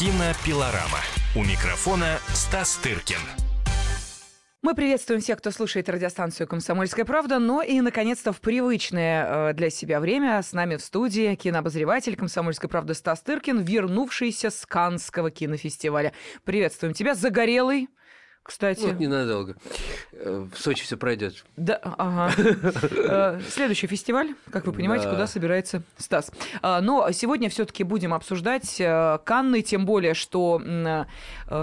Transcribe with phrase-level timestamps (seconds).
[0.00, 1.00] Кинопилорама.
[1.36, 3.18] У микрофона Стас Тыркин.
[4.62, 9.68] Мы приветствуем всех, кто слушает радиостанцию «Комсомольская правда», но и, наконец-то, в привычное э, для
[9.68, 16.14] себя время с нами в студии кинообозреватель «Комсомольской правды» Стас Тыркин, вернувшийся с Канского кинофестиваля.
[16.44, 17.90] Приветствуем тебя, загорелый,
[18.42, 18.86] кстати.
[18.86, 19.56] Вот ненадолго.
[20.22, 21.44] Э, в Сочи все пройдет.
[21.56, 22.32] Да, ага.
[22.92, 25.10] Э, следующий фестиваль, как вы понимаете, Да.
[25.12, 26.30] куда собирается Стас.
[26.62, 30.60] А, Но сегодня все-таки будем обсуждать э, Канны, тем более, что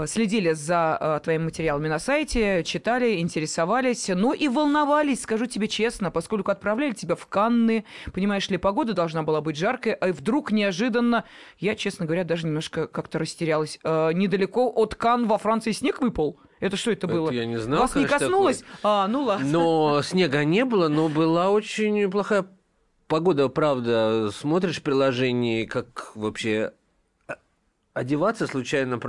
[0.06, 6.50] следили за твоими материалами на сайте, читали, интересовались, но и волновались, скажу тебе честно, поскольку
[6.50, 11.24] отправляли тебя в Канны, понимаешь ли, погода должна была быть жаркая, а вдруг неожиданно,
[11.58, 16.38] я, честно говоря, даже немножко как-то растерялась, недалеко от Кан во Франции снег выпал?
[16.60, 17.30] Это что это Это было?
[17.30, 18.80] я не знал, Вас не конечно, коснулось?
[18.82, 19.46] А, ну ладно.
[19.46, 22.46] Но снега не было, но была очень плохая
[23.06, 24.30] погода, правда.
[24.32, 26.72] Смотришь приложение, как вообще
[27.26, 27.38] а-
[27.94, 29.00] одеваться случайно,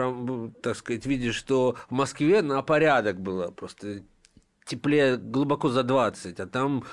[0.62, 4.04] так сказать, видишь, что в Москве на порядок было просто
[4.66, 6.84] теплее глубоко за 20, а там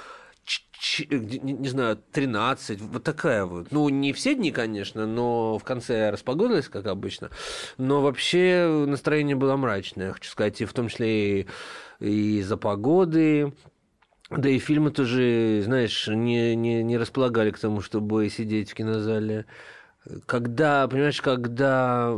[1.42, 3.69] не знаю, 13, вот такая вот.
[3.73, 7.31] Ну, не все дни, конечно, но в конце распогодилось, как обычно.
[7.79, 11.47] Но вообще настроение было мрачное, хочу сказать, и в том числе и,
[12.00, 13.52] и из-за погоды.
[14.30, 19.47] Да и фильмы тоже, знаешь, не, не, не располагали к тому, чтобы сидеть в кинозале.
[20.27, 22.17] Когда, понимаешь, когда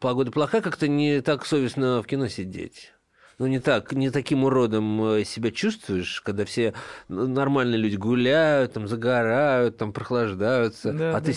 [0.00, 2.92] погода плохая, как-то не так совестно в кино сидеть.
[3.38, 6.74] Ну, не так, не таким уродом э, себя чувствуешь, когда все
[7.08, 11.32] нормальные люди гуляют, там, загорают, там, прохлаждаются, Да, а да.
[11.32, 11.34] ты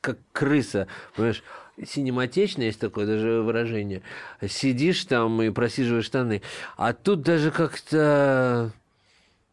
[0.00, 1.42] как крыса, понимаешь,
[1.86, 4.02] синематечное есть такое даже выражение.
[4.46, 6.42] Сидишь там и просиживаешь штаны.
[6.76, 8.72] А тут даже как-то...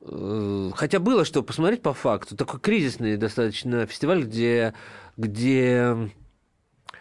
[0.02, 2.36] э, Хотя было что посмотреть по факту.
[2.36, 4.74] Такой кризисный достаточно фестиваль, где,
[5.18, 6.12] где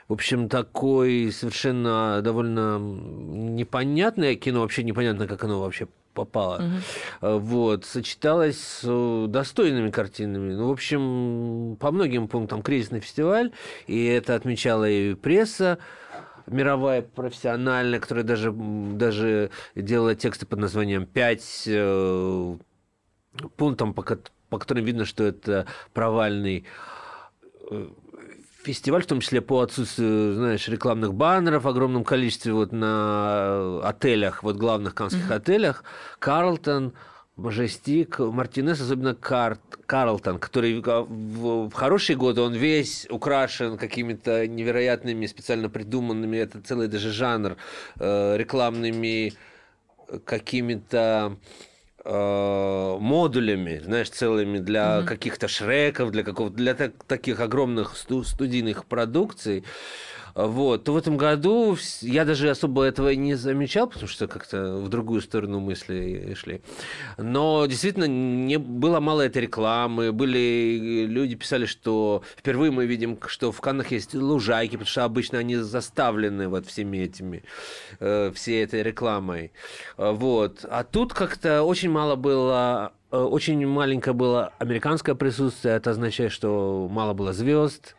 [0.09, 6.63] в общем, такой совершенно довольно непонятное кино, вообще непонятно, как оно вообще попало.
[7.21, 10.55] Э, Вот, сочеталось с э, достойными картинами.
[10.55, 13.53] Ну, в общем, по многим пунктам кризисный фестиваль,
[13.87, 15.79] и это отмечала и пресса
[16.47, 22.57] мировая, профессиональная, которая даже, даже делала тексты под названием «Пять э,
[23.57, 26.65] пунктам, по, кот- по которым видно, что это провальный
[27.71, 27.89] э,
[28.65, 34.43] фестиваль, в том числе по отсутствию, знаешь, рекламных баннеров в огромном количестве вот на отелях,
[34.43, 35.85] вот главных канских отелях,
[36.19, 36.93] Карлтон,
[37.37, 39.59] Мажестик, Мартинес, особенно Кар...
[39.87, 46.61] Карлтон, который в, в- в хорошие годы он весь украшен какими-то невероятными, специально придуманными, это
[46.61, 47.57] целый даже жанр,
[47.99, 49.33] э, рекламными
[50.25, 51.37] какими-то
[52.05, 52.11] э,
[53.05, 59.65] модулями, знаешь, целыми для каких-то шреков, для какого для так- таких огромных сту- студийных продукций.
[60.35, 64.89] Вот, то в этом году я даже особо этого не замечал, потому что как-то в
[64.89, 66.61] другую сторону мысли шли.
[67.19, 70.11] Но действительно не было мало этой рекламы.
[70.11, 75.39] Были люди писали, что впервые мы видим, что в Каннах есть лужайки, потому что обычно
[75.39, 77.45] они заставлены вот всеми этими
[78.01, 79.53] э, всей этой рекламой.
[79.97, 80.65] Вот.
[80.69, 86.89] А тут как-то очень мало было э, очень маленькое было американское присутствие, это означает, что
[86.91, 87.95] мало было звезд.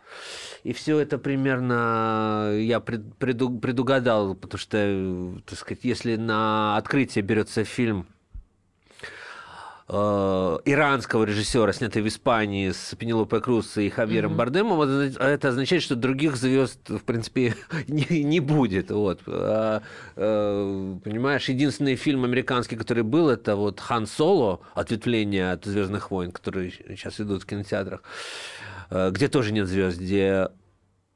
[0.66, 6.76] И все это примерно я пред- преду- предугадал, потому что, э, так сказать, если на
[6.78, 8.08] открытие берется фильм
[9.88, 9.94] э,
[10.66, 15.96] иранского режиссера, снятый в Испании с Пенелопой Круз и Хавьером Бардемом, это- это означает, что
[15.96, 17.54] других звезд, в принципе,
[17.88, 18.90] не, не будет.
[18.90, 19.20] Вот.
[19.28, 19.84] А,
[20.16, 26.32] э, понимаешь, единственный фильм американский, который был, это вот Хан Соло, ответвление от Звездных войн,
[26.32, 28.55] которые сейчас идут в кинотеатрах, э,
[28.90, 30.48] где тоже нет звезд, где э,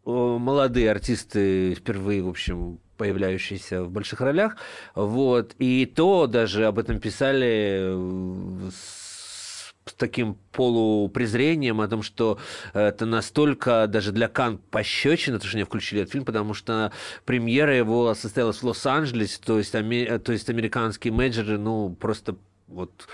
[0.05, 4.57] молодые артисты впервые, в общем, появляющиеся в больших ролях.
[4.93, 5.55] Вот.
[5.57, 12.37] И то даже об этом писали э, с, таким полупрезрением о том, что
[12.73, 16.91] это настолько даже для Кан пощечина, то, что они включили этот фильм, потому что
[17.25, 22.35] премьера его состоялась в Лос-Анджелесе, то есть, то есть американские менеджеры, ну, просто
[22.67, 23.07] вот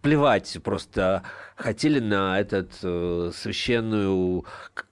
[0.00, 1.22] плевать просто
[1.56, 4.44] хотели на этот э, священную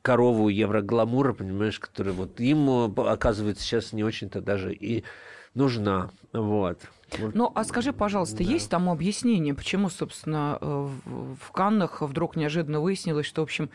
[0.03, 5.05] корову еврогламура, понимаешь, которая вот им э, оказывается сейчас не очень-то даже и
[5.55, 6.81] нужна, вот.
[7.19, 7.35] Вот.
[7.35, 13.27] Ну, а скажи, пожалуйста, есть тому объяснение, почему, собственно, э, в Каннах вдруг неожиданно выяснилось,
[13.27, 13.71] что, в общем,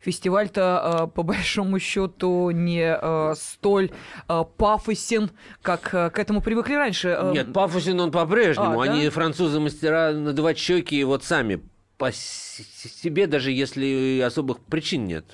[0.00, 3.90] фестиваль-то, э, по большому счету, не э, столь
[4.28, 5.30] э, пафосен,
[5.62, 7.08] как к этому привыкли раньше.
[7.08, 8.80] Э, Нет, пафосен он по-прежнему.
[8.80, 8.92] А, да?
[8.92, 11.60] Они, французы, мастера надувать щеки вот сами
[11.96, 15.24] по себе, даже если особых причин нет.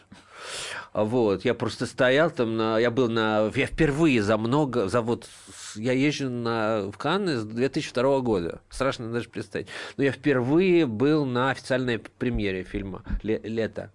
[0.94, 5.28] Вот, я просто стоял там, на, я был на, я впервые за много, за вот,
[5.76, 11.25] я езжу на, в Канны с 2002 года, страшно даже представить, но я впервые был
[11.25, 13.91] на официальной премьере фильма «Лето»,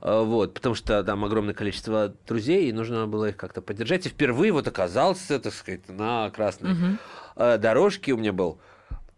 [0.00, 4.52] вот, потому что там огромное количество друзей, и нужно было их как-то поддержать, и впервые
[4.52, 7.58] вот оказался, так сказать, на красной угу.
[7.58, 8.12] дорожке.
[8.12, 8.58] У меня был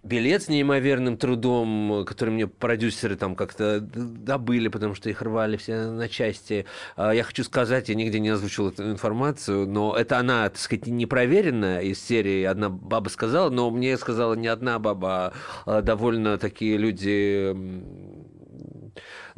[0.02, 5.90] билет с неимоверным трудом, который мне продюсеры там как-то добыли, потому что их рвали все
[5.90, 6.66] на части.
[6.96, 10.86] А, я хочу сказать, я нигде не озвучил эту информацию, но это она, так сказать,
[10.86, 15.32] непроверенная из серии «Одна баба сказала», но мне сказала не одна баба,
[15.66, 17.54] а довольно такие люди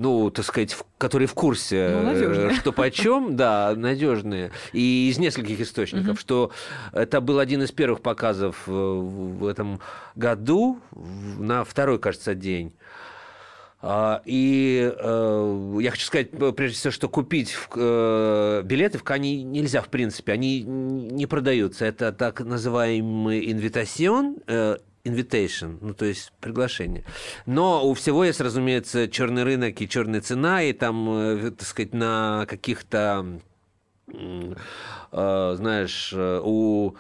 [0.01, 5.19] ну, так сказать, в, которые в курсе, ну, э, что почем, да, надежные, и из
[5.19, 6.53] нескольких источников, что
[6.93, 9.79] это был один из первых показов в этом
[10.15, 10.81] году,
[11.39, 12.73] на второй, кажется, день.
[13.83, 19.83] А, и э, я хочу сказать, прежде всего, что купить э, билеты в Кане нельзя,
[19.83, 20.33] в принципе.
[20.33, 21.85] Они не продаются.
[21.85, 24.39] Это так называемый инвитацион,
[25.05, 27.05] invitation, ну то есть приглашение.
[27.47, 31.95] Но у всего есть, разумеется, черный рынок и черная цена, и там, э, так сказать,
[31.95, 33.41] на каких-то,
[34.09, 36.97] э, знаешь, э, у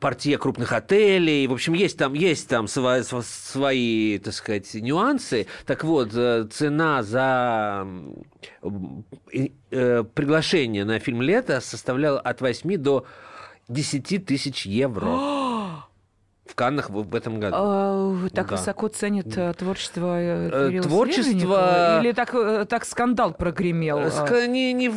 [0.00, 1.46] партия крупных отелей.
[1.46, 5.46] В общем, есть там, есть там свои, свои, так сказать, нюансы.
[5.64, 6.10] Так вот,
[6.52, 7.86] цена за
[9.70, 13.06] приглашение на фильм «Лето» составляла от 8 до
[13.68, 15.52] 10 тысяч евро.
[16.50, 17.56] в Каннах в этом году.
[17.58, 18.56] А, так да.
[18.56, 22.00] высоко ценят э, творчество э, э, Кирилла Творчество...
[22.00, 24.10] Или так, так скандал прогремел?
[24.10, 24.46] Ска...
[24.46, 24.88] Не, не,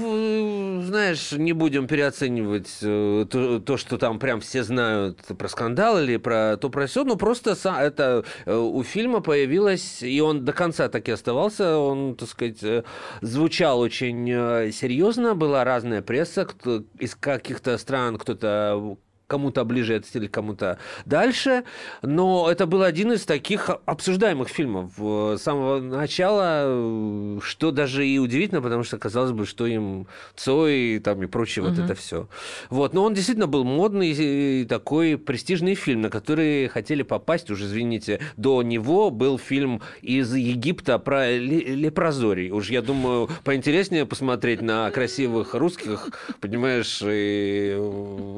[0.84, 6.58] знаешь, не будем переоценивать то, то, что там прям все знают про скандал или про
[6.58, 11.12] то, про все, но просто это у фильма появилось, и он до конца так и
[11.12, 12.86] оставался, он, так сказать,
[13.22, 18.98] звучал очень серьезно, была разная пресса, кто, из каких-то стран кто-то
[19.30, 21.64] кому-то ближе этот стиль, кому-то дальше.
[22.02, 28.62] Но это был один из таких обсуждаемых фильмов с самого начала, что даже и удивительно,
[28.62, 31.74] потому что казалось бы, что им Цой там, и прочее угу.
[31.74, 32.28] вот это все.
[32.70, 32.94] Вот.
[32.94, 38.20] Но он действительно был модный и такой престижный фильм, на который хотели попасть уже, извините,
[38.36, 42.50] до него был фильм из Египта про лепрозорий.
[42.50, 46.10] Уж я думаю, поинтереснее посмотреть на красивых русских,
[46.42, 47.78] понимаешь, и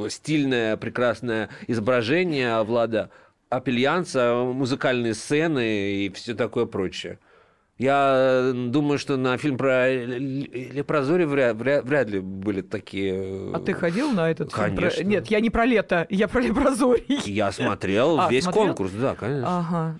[0.10, 3.10] стильное прекрасное изображение Влада
[3.50, 7.20] Апельянца, музыкальные сцены и все такое прочее.
[7.78, 13.52] Я думаю, что на фильм про Лепрозоре вряд, вряд, вряд ли были такие...
[13.56, 14.90] А ты ходил на этот конечно.
[14.90, 15.04] фильм?
[15.04, 15.10] Про...
[15.10, 17.22] Нет, я не про лето, я про Лепрозорий.
[17.26, 18.68] Я смотрел а, весь смотрел?
[18.68, 19.60] конкурс, да, конечно.
[19.60, 20.00] Ага.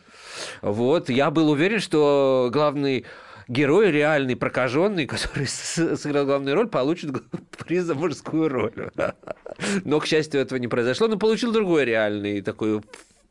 [0.62, 3.06] Вот, я был уверен, что главный
[3.52, 7.12] герой реальный, прокаженный, который сыграл главную роль, получит
[7.58, 8.92] приз за мужскую роль.
[9.86, 11.08] Но, к счастью, этого не произошло.
[11.08, 12.82] Но получил другой реальный такой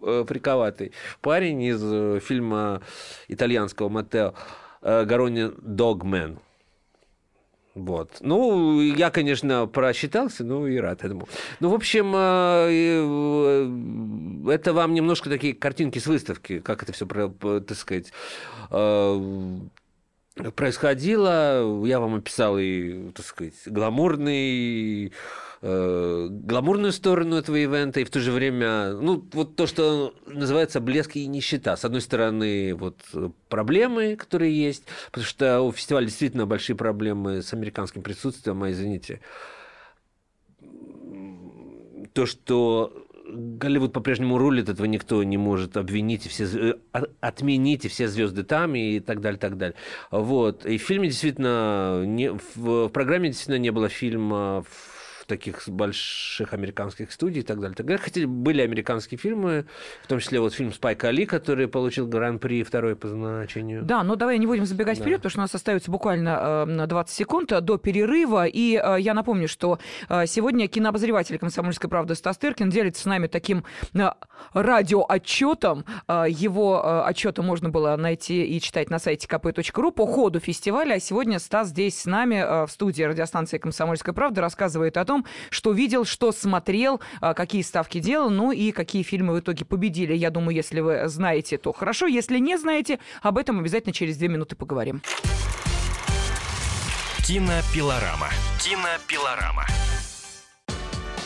[0.02, 2.82] э, фриковатый парень из э, фильма
[3.28, 4.34] итальянского Матео
[4.82, 6.38] э, Гарони «Догмен».
[7.76, 8.18] Вот.
[8.20, 11.28] Ну, я, конечно, просчитался, ну и рад этому.
[11.60, 12.08] Ну, в общем,
[14.50, 18.12] это вам немножко такие картинки с выставки, как это все, так сказать,
[20.54, 21.84] происходило.
[21.84, 25.12] Я вам описал и, так сказать, гламурный
[25.62, 30.80] э, гламурную сторону этого ивента и в то же время, ну, вот то, что называется
[30.80, 31.76] блеск и нищета.
[31.76, 33.00] С одной стороны, вот
[33.48, 39.20] проблемы, которые есть, потому что у фестиваля действительно большие проблемы с американским присутствием, а, извините,
[42.12, 47.88] то, что Голливуд по-прежнему рулит, этого никто не может обвинить, и все, э, отменить, и
[47.88, 49.76] все звезды там, и так далее, так далее.
[50.10, 50.66] Вот.
[50.66, 54.64] И в фильме действительно, не, в, в программе действительно не было фильма
[55.30, 57.76] таких больших американских студий и так далее.
[57.76, 59.64] Так Хотя были американские фильмы,
[60.02, 63.82] в том числе вот фильм «Спайк Али», который получил гран-при второй по значению.
[63.84, 65.04] Да, но давай не будем забегать да.
[65.04, 68.46] вперед, потому что у нас остается буквально э, 20 секунд до перерыва.
[68.46, 73.28] И э, я напомню, что э, сегодня кинообозреватель «Комсомольской правды» Стас Тыркин делится с нами
[73.28, 74.10] таким э,
[74.52, 75.84] радиоотчетом.
[76.08, 80.94] Его отчеты можно было найти и читать на сайте kp.ru по ходу фестиваля.
[80.94, 85.26] А сегодня Стас здесь с нами в студии радиостанции «Комсомольская правда» рассказывает о том, том,
[85.50, 90.14] что видел, что смотрел, а, какие ставки делал, ну и какие фильмы в итоге победили.
[90.14, 92.06] Я думаю, если вы знаете, то хорошо.
[92.06, 95.02] Если не знаете, об этом обязательно через две минуты поговорим.
[97.26, 98.28] Кинопилорама.
[98.60, 99.66] Кинопилорама.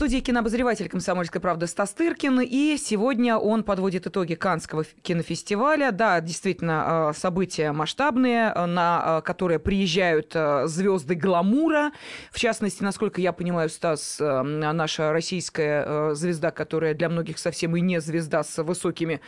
[0.00, 2.40] Студии кинообозреватель «Комсомольской правды» Стас Тыркин.
[2.40, 5.92] И сегодня он подводит итоги Канского кинофестиваля.
[5.92, 10.34] Да, действительно, э, события масштабные, э, на э, которые приезжают
[10.70, 11.92] звезды гламура.
[12.32, 18.00] В частности, насколько я понимаю, Стас, наша российская звезда, которая для многих совсем и не
[18.00, 19.20] звезда, с высокими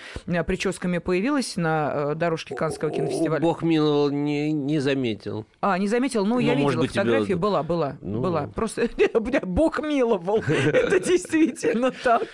[0.46, 3.42] прическами появилась на дорожке Канского кинофестиваля.
[3.42, 5.44] Бог миловал, не, не заметил.
[5.60, 6.24] А, не заметил?
[6.24, 7.34] Ну, Ну, я видела быть, тебя- фотографии.
[7.34, 8.22] Была, была, Ну.
[8.22, 8.46] была.
[8.46, 8.88] Просто,
[9.42, 10.42] Бог миловал.
[10.66, 12.26] Это действительно так.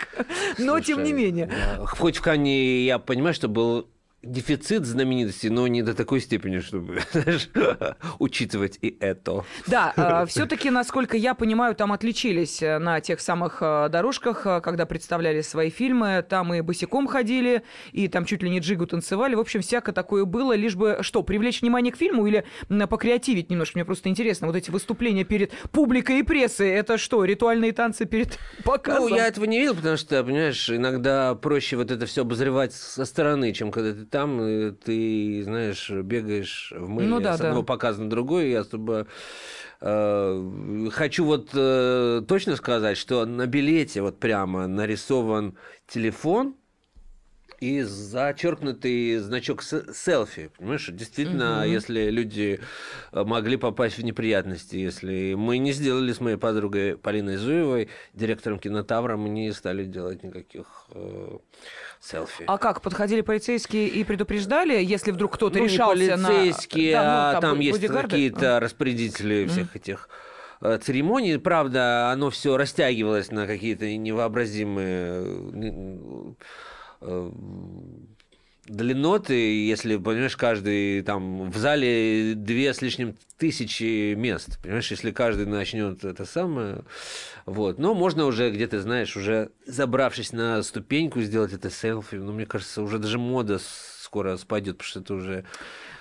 [0.57, 1.49] Но, тем не менее.
[1.51, 3.87] я- Хоть в Кане я понимаю, что был
[4.21, 7.49] дефицит знаменитости, но не до такой степени, чтобы знаешь,
[8.19, 9.45] учитывать и это.
[9.67, 14.85] Да, все-таки, насколько я понимаю, там отличились э, на тех самых э, дорожках, э, когда
[14.85, 16.25] представляли свои фильмы.
[16.27, 19.35] Там и босиком ходили, и там чуть ли не джигу танцевали.
[19.35, 22.43] В общем, всякое такое было, лишь бы что, привлечь внимание к фильму или
[22.89, 23.77] покреативить немножко?
[23.77, 28.37] Мне просто интересно, вот эти выступления перед публикой и прессой, это что, ритуальные танцы перед
[28.65, 29.09] показом?
[29.09, 33.05] Ну, я этого не видел, потому что, понимаешь, иногда проще вот это все обозревать со
[33.05, 37.49] стороны, чем когда ты там, и ты, знаешь, бегаешь в мыле Ну да, с да.
[37.49, 39.07] одного показа на другой, и особо...
[39.81, 46.55] э, хочу вот э, точно сказать, что на билете вот прямо нарисован телефон,
[47.59, 50.51] и зачеркнутый значок селфи.
[50.57, 52.59] Понимаешь, действительно, если люди
[53.11, 58.59] э, могли попасть в неприятности, если мы не сделали с моей подругой Полиной Зуевой, директором
[58.59, 61.37] кинотавра, мы не стали делать никаких э,
[61.99, 62.43] селфи.
[62.47, 66.27] А как, подходили полицейские и предупреждали, если вдруг кто-то Ну, не решался на...
[66.29, 70.09] полицейские, Да, ну, а там бо- есть какие-то распорядители всех этих
[70.61, 71.37] э, церемоний.
[71.39, 75.83] Правда, оно все растягивалось на какие-то невообразимые
[77.01, 77.31] э,
[78.69, 79.33] длинноты,
[79.65, 86.05] если, понимаешь, каждый там в зале две с лишним тысячи мест, понимаешь, если каждый начнет
[86.05, 86.83] это самое,
[87.45, 92.45] вот, но можно уже где-то, знаешь, уже забравшись на ступеньку сделать это селфи, ну, мне
[92.45, 95.45] кажется, уже даже мода скоро спадет, потому что это уже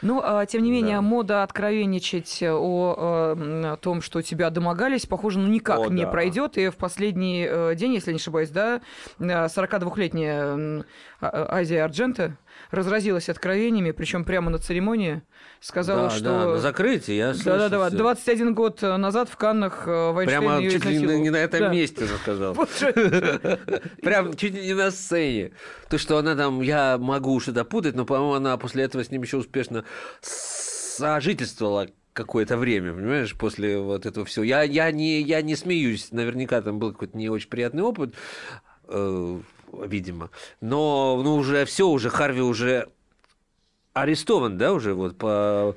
[0.02, 1.02] Ну, а, тем не менее, Да.
[1.02, 6.08] мода откровенничать о, э, о том, что тебя домогались, похоже, ну никак О, не да.
[6.10, 6.56] пройдет.
[6.58, 8.80] И в последний э, день, если не ошибаюсь, да,
[9.18, 10.84] э, 42-летняя м,
[11.20, 12.36] а- Азия Арджента
[12.70, 15.22] разразилась откровениями, причем прямо на церемонии
[15.60, 16.24] сказала, да, что...
[16.24, 17.98] да, на закрытии, я слышу Да-да-да, всё.
[17.98, 21.68] 21 год назад в Каннах э, Вайнштейн Прямо чуть ли не, на этом Да.
[21.68, 22.54] месте сказал.
[24.02, 25.52] Прям чуть ли не на сцене.
[25.88, 29.22] То, что она там, я могу что-то путать, но, по-моему, она после этого с ним
[29.22, 29.84] еще успешно
[30.20, 34.44] сожительствовала какое-то время, понимаешь, после вот этого всего.
[34.44, 38.14] Я, я, не, я не смеюсь, наверняка там был какой-то не очень приятный опыт,
[38.88, 39.40] э,
[39.72, 40.30] видимо.
[40.60, 42.88] Но ну, уже все, уже Харви уже
[43.92, 45.76] арестован, да, уже вот по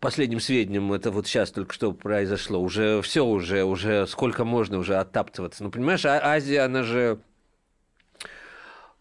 [0.00, 4.96] последним сведениям, это вот сейчас только что произошло, уже все, уже, уже сколько можно уже
[4.96, 5.64] оттаптываться.
[5.64, 7.18] Ну, понимаешь, А- Азия, она же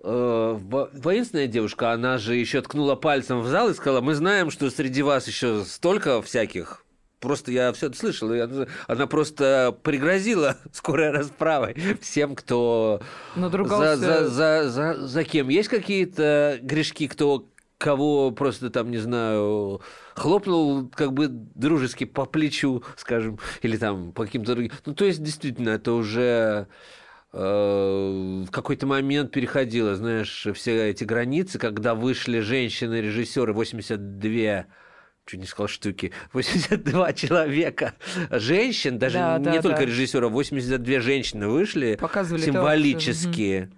[0.01, 4.50] э, во- воинственная девушка, она же еще ткнула пальцем в зал и сказала, мы знаем,
[4.50, 6.82] что среди вас еще столько всяких
[7.24, 13.01] Просто я все это слышал, и она, она просто пригрозила скорой расправой всем, кто
[13.38, 13.96] Надругался.
[13.96, 15.48] за, за, за, за, за кем.
[15.48, 19.80] Есть какие-то грешки, кто кого просто там, не знаю,
[20.15, 24.72] хлопнул как бы дружески по плечу, скажем, или там по каким-то другим.
[24.86, 26.68] Ну, то есть, действительно, это уже
[27.32, 34.65] э, в какой-то момент переходило, знаешь, все эти границы, когда вышли женщины-режиссеры 82
[35.25, 37.94] чуть не сказал штуки, 82 человека
[38.30, 39.86] женщин, даже Да, не да, только да.
[39.86, 43.70] режиссеров, 82 женщины вышли Показывали символически,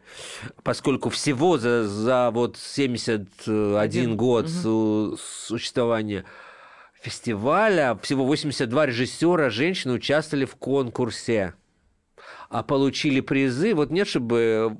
[0.64, 4.18] поскольку всего за, за вот 71 Один.
[4.18, 6.26] год су- существования
[7.02, 11.54] фестиваля всего 82 режиссера женщины участвовали в конкурсе,
[12.50, 13.76] а получили призы.
[13.76, 14.78] Вот нет, чтобы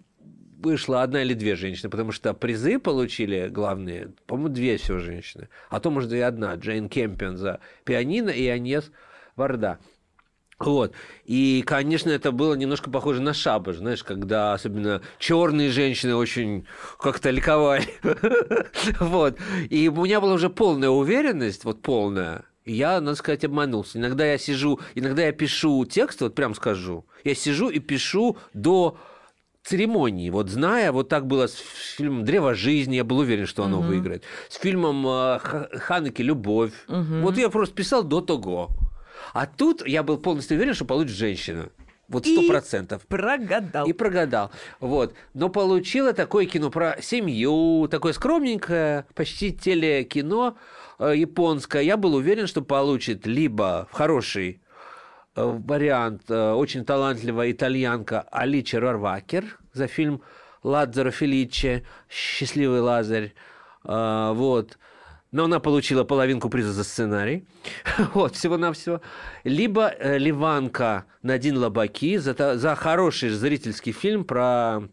[0.66, 5.80] вышла одна или две женщины, потому что призы получили главные, по-моему, две всего женщины, а
[5.80, 8.92] то, может, и одна, Джейн Кемпион за пианино и Аньес
[9.36, 9.78] Варда.
[10.58, 10.94] Вот.
[11.26, 16.66] И, конечно, это было немножко похоже на шабаш, знаешь, когда особенно черные женщины очень
[17.00, 17.88] как-то ликовали.
[19.00, 19.38] Вот.
[19.70, 24.00] И у меня была уже полная уверенность, вот полная, я, надо сказать, обманулся.
[24.00, 27.06] Иногда я сижу, иногда я пишу текст, вот прям скажу.
[27.24, 28.98] Я сижу и пишу до
[29.66, 30.30] церемонии.
[30.30, 34.24] Вот зная, вот так было с фильмом «Древо жизни», я был уверен, что оно выиграет.
[34.50, 36.72] С фильмом э, Ха- Ханеке «Любовь».
[36.88, 38.70] Вот я просто писал до того.
[39.34, 41.70] А тут я был полностью уверен, что получит женщина.
[42.08, 43.02] Вот сто И процентов.
[43.08, 43.88] Прогадал.
[43.88, 44.52] И прогадал.
[44.80, 45.16] Вот.
[45.34, 50.56] Но получила такое кино про семью, такое скромненькое, почти телекино
[51.00, 51.82] э, японское.
[51.82, 54.65] Я был уверен, что получит либо хороший э,
[55.36, 60.22] вариант, э, очень талантливая итальянка Алича Рорвакер за фильм
[60.64, 63.34] Ладзаро Феличе «Счастливый Лазарь».
[63.84, 64.78] Э, Вот.
[65.32, 67.46] Но она получила половинку приза за сценарий.
[68.14, 69.02] Вот, всего-навсего.
[69.44, 74.84] Либо э, Ливанка Надин Лабаки за, за хороший зрительский фильм про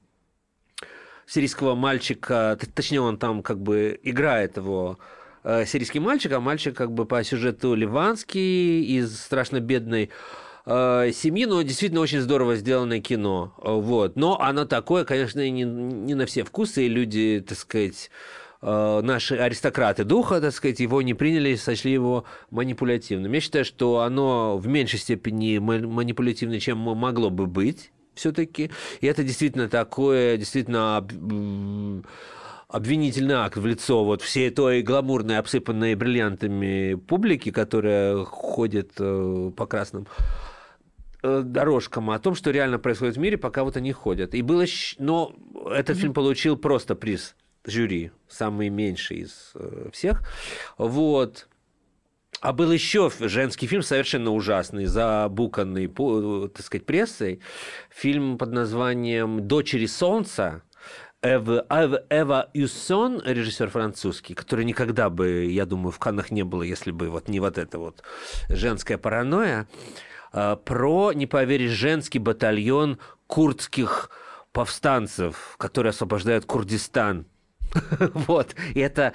[1.26, 6.92] сирийского мальчика, точнее, он там как бы играет его э, сирийский мальчик, а мальчик как
[6.92, 10.10] бы по сюжету ливанский, из страшно бедной
[10.66, 13.54] э, семьи, но действительно очень здорово сделанное кино.
[13.58, 14.16] Э, Вот.
[14.16, 18.10] Но оно такое, конечно, не, не на все вкусы, и люди, так сказать,
[18.60, 23.32] э, наши аристократы духа, так сказать, его не приняли, сочли его манипулятивным.
[23.32, 28.70] Я считаю, что оно в меньшей степени ма- манипулятивно, чем могло бы быть все-таки.
[29.00, 31.06] И это действительно такое, действительно
[32.72, 39.66] обвинительный акт в лицо вот всей той гламурной, обсыпанной бриллиантами публики, которая ходит э, по
[39.66, 40.06] красным
[41.22, 44.34] э, дорожкам о том, что реально происходит в мире, пока вот они ходят.
[44.34, 44.64] И было,
[44.98, 45.34] но
[45.70, 47.36] этот фильм получил просто приз
[47.66, 50.22] жюри, самый меньший из э, всех.
[50.78, 51.48] Вот.
[52.40, 57.40] А был еще женский фильм совершенно ужасный, забуканный, так сказать, прессой.
[57.90, 60.62] Фильм под названием «Дочери солнца».
[61.22, 61.64] Эва,
[62.10, 67.10] Эва, Юссон, режиссер французский, который никогда бы, я думаю, в Каннах не было, если бы
[67.10, 68.02] вот не вот эта вот
[68.48, 69.68] женская паранойя,
[70.32, 72.98] э, про, не поверишь, женский батальон
[73.28, 74.10] курдских
[74.52, 77.26] повстанцев, которые освобождают Курдистан.
[78.14, 78.56] Вот.
[78.74, 79.12] И это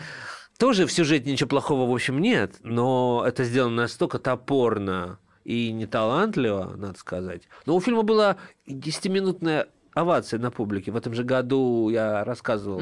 [0.58, 6.74] тоже в сюжете ничего плохого, в общем, нет, но это сделано настолько топорно и неталантливо,
[6.78, 7.44] надо сказать.
[7.66, 9.68] Но у фильма была 10-минутная
[10.00, 10.92] овация на публике.
[10.92, 12.82] В этом же году, я рассказывал,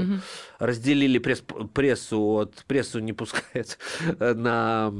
[0.59, 3.77] разделили пресс- прессу, от прессу не пускают
[4.19, 4.93] на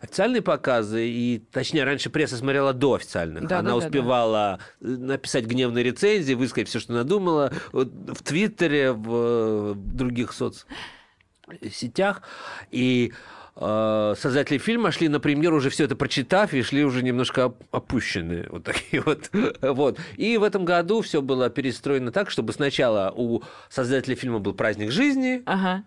[0.00, 3.46] официальные показы, и, точнее, раньше пресса смотрела до официальных.
[3.46, 3.86] Да, Она да, да, да.
[3.86, 10.32] успевала э, написать гневные рецензии, высказать все, что надумала вот в Твиттере, в э, других
[10.32, 12.22] соцсетях.
[12.70, 17.46] И э, создатели фильма шли на премьеру уже все это прочитав и шли уже немножко
[17.46, 22.52] оп- опущенные вот такие вот вот и в этом году все было перестроено так чтобы
[22.54, 25.84] сначала у создателей фильма был праздник жизни Ага.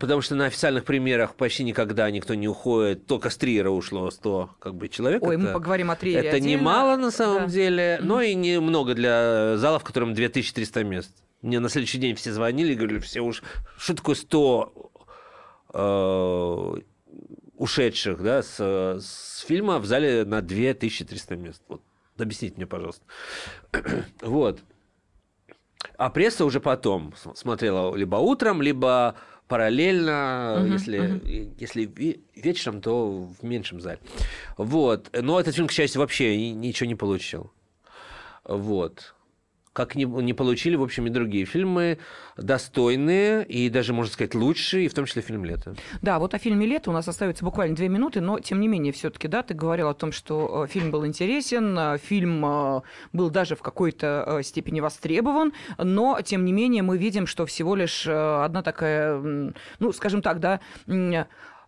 [0.00, 3.06] Потому что на официальных премьерах почти никогда никто не уходит.
[3.06, 5.22] Только с Триера ушло 100 как бы, человек.
[5.22, 6.60] Ой, мы Это- поговорим о Триере Это отдельно.
[6.62, 7.48] немало на самом Да.
[7.52, 11.12] деле, но и немного для зала, в котором 2300 мест.
[11.42, 13.42] Мне на следующий день все звонили и говорили, все уж,
[13.76, 14.91] что такое 100
[15.72, 16.74] э,
[17.56, 21.62] ушедших да, с, с фильма в зале на 2300 мест.
[21.68, 21.80] Вот.
[22.18, 23.04] Объясните мне, пожалуйста.
[24.22, 24.60] вот.
[25.96, 29.16] А пресса уже потом смотрела либо утром, либо
[29.48, 33.98] параллельно, если, если ве- вечером, то в меньшем зале.
[34.56, 35.10] Вот.
[35.12, 37.52] Но этот фильм, к счастью, вообще ни- ничего не получил.
[38.44, 39.14] Вот.
[39.72, 41.98] Как не, не получили, в общем, и другие фильмы
[42.36, 45.74] достойные и даже, можно сказать, лучшие, и в том числе фильм «Лето».
[46.02, 48.92] Да, вот о фильме «Лето» у нас остается буквально две минуты, но тем не менее
[48.92, 52.82] все-таки, да, ты говорил о том, что э, фильм был интересен, э, фильм э,
[53.12, 58.06] был даже в какой-то степени востребован, но тем не менее мы видим, что всего лишь
[58.06, 60.60] одна такая, ну, скажем так, да,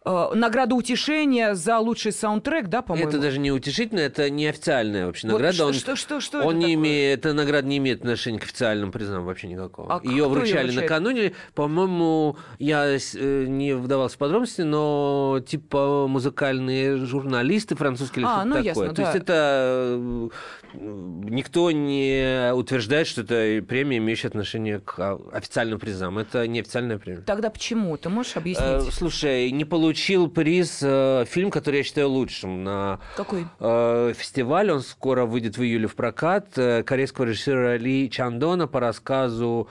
[0.04, 3.08] э, награда утешения за лучший саундтрек, да, по-моему.
[3.08, 5.54] Это даже не утешительно, это неофициальная вообще Вот награда.
[5.54, 6.74] что- он что- что- что он это не такое?
[6.74, 9.94] имеет, эта награда не имеет отношения к официальным призам вообще никакого.
[9.94, 10.74] А ее вручали вручает?
[10.90, 11.32] накануне.
[11.54, 18.44] По-моему, я э, не вдавался в подробности, но типа музыкальные журналисты французские или А, что-то
[18.48, 18.64] ну, такое.
[18.66, 19.18] ясно, То есть да.
[19.18, 20.28] это э,
[20.74, 26.18] никто не утверждает, что это премия, имеющая отношение к официальным призам.
[26.18, 27.22] Это не официальная премия.
[27.22, 27.96] Тогда почему?
[27.96, 28.92] Ты можешь Э, объяснить?
[28.92, 33.46] слушай, не получил приз э, фильм, который я считаю лучшим на Какой?
[33.60, 34.72] э, фестиваль.
[34.72, 36.58] Он скоро выйдет в июле в прокат.
[36.58, 39.68] э, Корейского режиссера Ли Чандона по рассказу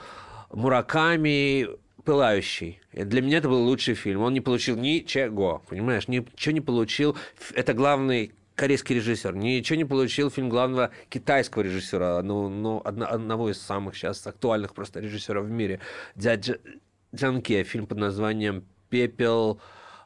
[0.50, 1.68] Мураками
[2.04, 2.80] «Пылающий».
[2.94, 4.22] Для меня это был лучший фильм.
[4.22, 6.08] Он не получил ничего, понимаешь?
[6.08, 7.18] Ничего не получил.
[7.54, 9.36] Это главный корейский режиссер.
[9.36, 14.72] Ничего не получил фильм главного китайского режиссера, ну, ну одно, одного из самых сейчас актуальных
[14.72, 15.80] просто режиссеров в мире.
[16.14, 16.60] Дядя
[17.14, 19.60] Джанке, фильм под названием «Пепел»,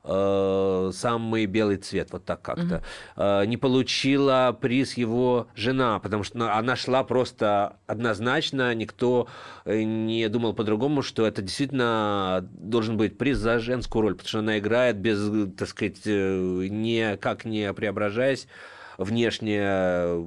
[0.05, 2.83] э, самый белый цвет, вот так как-то.
[3.17, 9.29] Э, не получила приз его жена, потому что она шла просто однозначно, никто
[9.65, 14.39] э, не думал по-другому, что это действительно должен быть приз за женскую роль, потому что
[14.41, 15.19] она играет без,
[15.57, 18.49] так сказать, э, никак не преображаясь
[18.99, 20.27] внешняя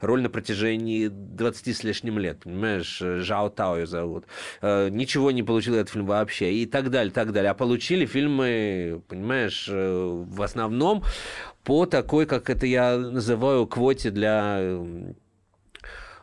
[0.00, 2.98] роль на протяжении 20 с лишним лет, понимаешь?
[3.00, 4.26] Жао Тао ее зовут.
[4.60, 6.52] Э, Ничего не получил этот фильм вообще.
[6.52, 7.50] И так далее, так далее.
[7.50, 11.02] А получили фильмы, понимаешь, э, в основном
[11.64, 14.58] по такой, как это я называю, квоте для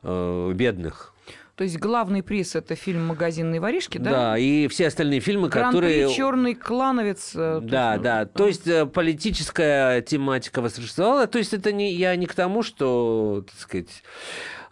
[0.04, 1.14] э, бедных.
[1.58, 4.12] То есть главный приз это фильм «Магазинные воришки», да?
[4.12, 6.14] Да, и все остальные фильмы, которые...
[6.14, 7.32] «Черный клановец».
[7.34, 8.20] э, Да, есть, да.
[8.22, 11.26] ну, То есть э, политическая тематика восторжествовала.
[11.26, 14.04] То есть это не я не к тому, что, так сказать,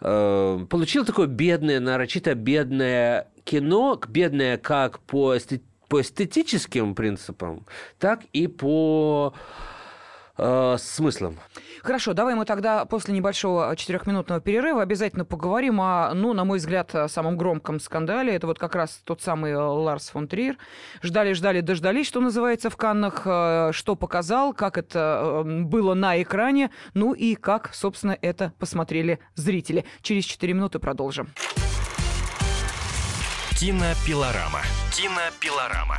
[0.00, 7.66] э, получил такое бедное, нарочито бедное кино, бедное как по, эсте- по эстетическим принципам,
[7.98, 9.34] так и по
[10.38, 11.38] э, смыслам.
[11.82, 16.94] Хорошо, давай мы тогда после небольшого четырехминутного перерыва обязательно поговорим о, ну, на мой взгляд,
[16.94, 18.34] о самом громком скандале.
[18.34, 20.58] Это вот как раз тот самый э, Ларс фон Триер.
[21.02, 23.22] Ждали-ждали, дождались, что называется, в Каннах.
[23.24, 29.18] э, Что показал, как это э, было на экране, ну и как, собственно, это посмотрели
[29.34, 29.84] зрители.
[30.02, 31.28] Через четыре минуты продолжим.
[33.58, 34.60] Кинопилорама.
[34.92, 35.98] Кинопилорама.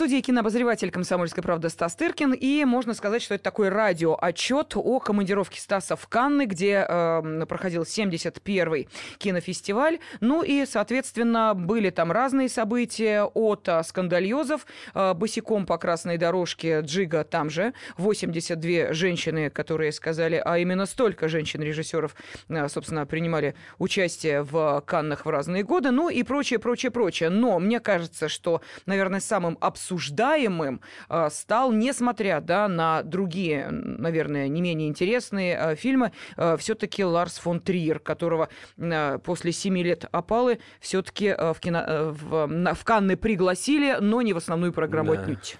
[0.00, 2.32] Студии кинообозреватель «Комсомольской правды» Стас Тыркин.
[2.32, 7.82] И можно сказать, что это такой радиоотчет о командировке Стаса в Канны, где э, проходил
[7.82, 9.98] 71-й кинофестиваль.
[10.20, 14.64] Ну и, соответственно, были там разные события от скандальозов.
[14.94, 17.74] э, босиком по красной дорожке Джига там же.
[17.98, 22.16] 82 женщины, которые сказали, а именно столько женщин-режиссеров,
[22.48, 25.90] э, собственно, принимали участие в Каннах в разные годы.
[25.90, 27.28] Ну и прочее, прочее, прочее.
[27.28, 29.58] Но мне кажется, что, наверное, самым
[29.90, 36.12] обсуждаемым э, стал, несмотря да, на другие, наверное, не менее интересные э, фильмы,
[36.58, 38.48] все-таки Ларс фон Триер, которого
[38.78, 44.32] э, после семи лет опалы все-таки в, кино, э, в, в Канны пригласили, но не
[44.32, 45.22] в основную программу Да.
[45.22, 45.58] отнюдь.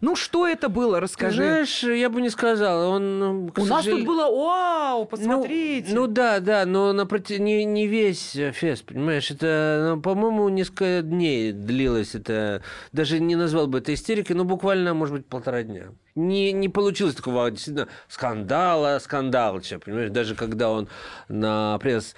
[0.00, 1.42] Ну, что это было, Ты расскажи.
[1.42, 2.90] знаешь, я бы не сказал.
[2.90, 5.92] Он, ну, У нас тут было вау, посмотрите.
[5.92, 7.38] Ну, ну да, да, но на проти...
[7.38, 13.66] не, не весь фест, понимаешь, это, ну, по-моему, несколько дней длилось это, даже не назвал
[13.66, 15.88] бы это истерикой, но буквально, может быть, полтора дня.
[16.14, 20.88] Не, не получилось такого действительно скандала, скандалча, понимаешь, даже когда он
[21.28, 22.14] на пресс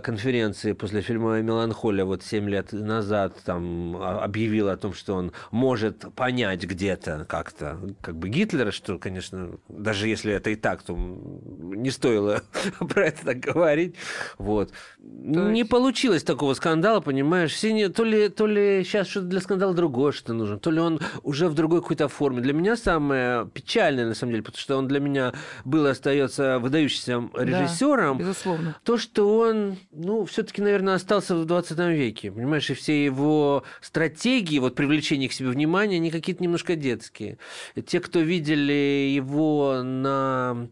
[0.00, 5.32] конференции после фильма «Меланхолия» вот 7 лет назад там а, объявил о том, что он
[5.50, 10.96] может понять где-то как-то как бы Гитлера, что, конечно, даже если это и так, то
[10.96, 12.42] не стоило
[12.78, 13.94] про это так говорить.
[14.38, 14.70] Вот.
[15.00, 17.62] Не есть- получилось такого скандала, понимаешь?
[17.62, 21.00] Не- то, ли, то ли сейчас что-то для скандала другое что нужно, то ли он
[21.22, 22.40] уже в другой какой-то форме.
[22.40, 25.32] Для меня самое печальное, на самом деле, потому что он для меня
[25.64, 28.76] был и остается выдающимся Да, режиссером, безусловно.
[28.84, 32.30] то, что он, ну, все-таки, наверное, остался в 20 веке.
[32.30, 37.38] Понимаешь, и все его стратегии, вот привлечения к себе внимания, они какие-то немножко детские.
[37.86, 40.68] Те, кто видели его на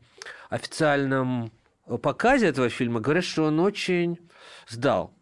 [0.51, 1.53] официальном
[2.03, 4.19] показе этого фильма, говорят, что он очень
[4.69, 5.15] сдал.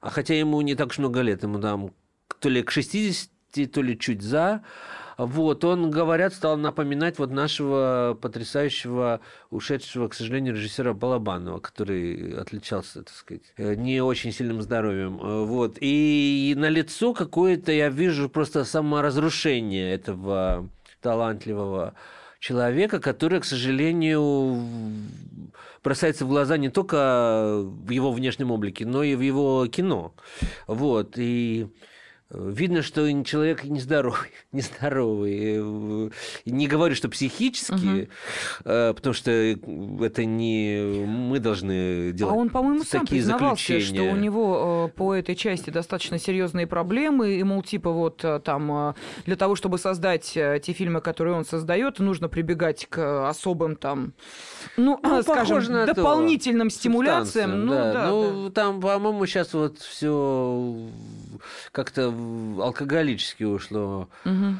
[0.00, 1.92] А хотя ему не так уж много лет, ему там
[2.40, 3.30] то ли к 60,
[3.72, 4.62] то ли чуть за.
[5.18, 13.02] Вот, он, говорят, стал напоминать вот нашего потрясающего, ушедшего, к сожалению, режиссера Балабанова, который отличался,
[13.02, 15.20] так сказать, э, не очень сильным здоровьем.
[15.20, 20.68] Э, Вот, и на лицо какое-то я вижу просто саморазрушение этого
[21.02, 21.94] талантливого
[22.38, 24.62] человека, который, к сожалению,
[25.82, 30.14] бросается в глаза не только в его внешнем облике, но и в его кино.
[30.68, 31.66] Вот, и
[32.30, 36.12] Видно, что человек нездоровый, нездоровый.
[36.44, 38.08] Не говорю, что психически,
[38.62, 38.94] угу.
[38.94, 42.34] потому что это не мы должны делать.
[42.34, 44.10] А он, по-моему, сам признавался, заключения.
[44.10, 49.36] что у него по этой части достаточно серьезные проблемы, и, мол, типа вот там для
[49.36, 54.12] того, чтобы создать те фильмы, которые он создает, нужно прибегать к особым там,
[54.76, 56.74] ну, ну скажем, дополнительным то.
[56.74, 57.64] стимуляциям.
[57.64, 57.92] Ну, да.
[57.92, 58.50] Да, ну, да.
[58.50, 60.88] там, по-моему, сейчас вот все
[61.72, 62.17] как-то
[62.60, 64.08] алкоголически ушло.
[64.24, 64.56] Угу.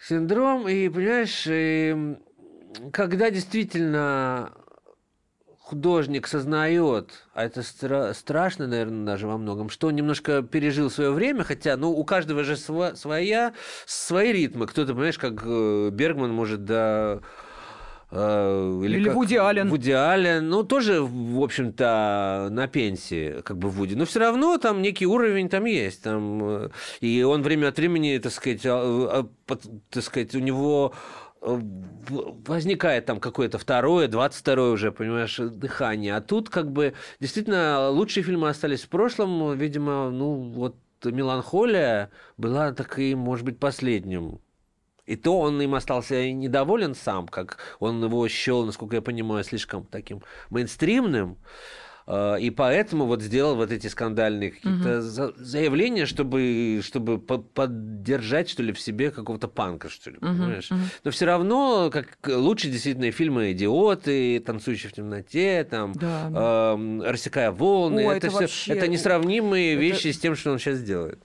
[0.00, 2.16] Синдром, и, понимаешь, и,
[2.92, 4.52] когда действительно
[5.58, 11.10] художник сознает, а это стра- страшно, наверное, даже во многом, что он немножко пережил свое
[11.10, 13.52] время, хотя, ну, у каждого же сва- своя,
[13.84, 14.66] свои ритмы.
[14.66, 17.22] Кто-то, понимаешь, как э, Бергман может до
[18.10, 19.68] Э, или, или Вуди Аллен.
[19.68, 23.94] Вуди Аллен, ну, тоже, в общем-то, на пенсии, как бы Вуди.
[23.96, 26.02] Но все равно там некий уровень там есть.
[26.02, 29.56] Там, э, и он время от времени, так сказать, а, а,
[29.90, 30.94] так сказать у него
[31.42, 31.60] э,
[32.46, 36.14] возникает там какое-то второе, двадцать второе уже, понимаешь, дыхание.
[36.14, 39.56] А тут как бы действительно лучшие фильмы остались в прошлом.
[39.58, 44.40] Видимо, ну вот «Меланхолия» была таким, может быть, последним
[45.06, 49.84] и то он им остался недоволен сам, как он его счел, насколько я понимаю, слишком
[49.84, 51.38] таким мейнстримным.
[52.06, 55.34] Э, и поэтому вот сделал вот эти скандальные какие-то угу.
[55.36, 60.70] заявления, чтобы, чтобы поддержать, что ли, в себе какого-то панка, что ли, угу, понимаешь?
[60.70, 60.80] Угу.
[61.04, 66.76] Но все равно, как лучше действительно фильмы «Идиоты», «Танцующие в темноте», там, да, да.
[66.78, 68.06] Э, «Рассекая волны».
[68.06, 68.72] О, это, это, все, вообще...
[68.72, 69.82] это несравнимые это...
[69.82, 71.20] вещи с тем, что он сейчас делает.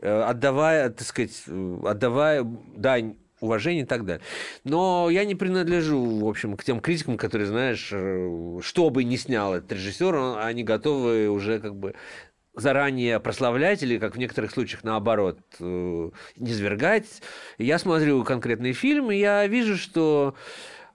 [0.00, 1.44] Э, отдавая, так сказать,
[1.84, 2.44] отдавая
[2.76, 4.24] дань уважения и так далее.
[4.64, 9.16] Но я не принадлежу, в общем, к тем критикам, которые, знаешь, э, что бы ни
[9.16, 11.94] снял этот режиссер, они готовы уже как бы
[12.54, 17.22] заранее прославлять или, как в некоторых случаях, наоборот, э, низвергать.
[17.58, 20.34] Я смотрю конкретный фильм, и я вижу, что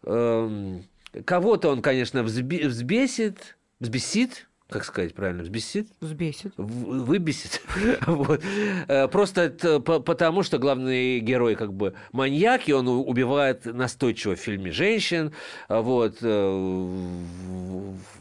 [0.04, 0.80] э,
[1.26, 5.90] кого-то он, конечно, взбесит, взбесит, как сказать правильно, взбесит?
[6.00, 6.54] Взбесит.
[6.56, 7.62] Выбесит.
[8.08, 8.42] вот.
[8.88, 9.50] Э, просто
[9.82, 15.34] потому, что главный герой как бы маньяк, и он убивает настойчиво в фильме женщин.
[15.68, 16.20] Вот.
[16.22, 16.50] Э,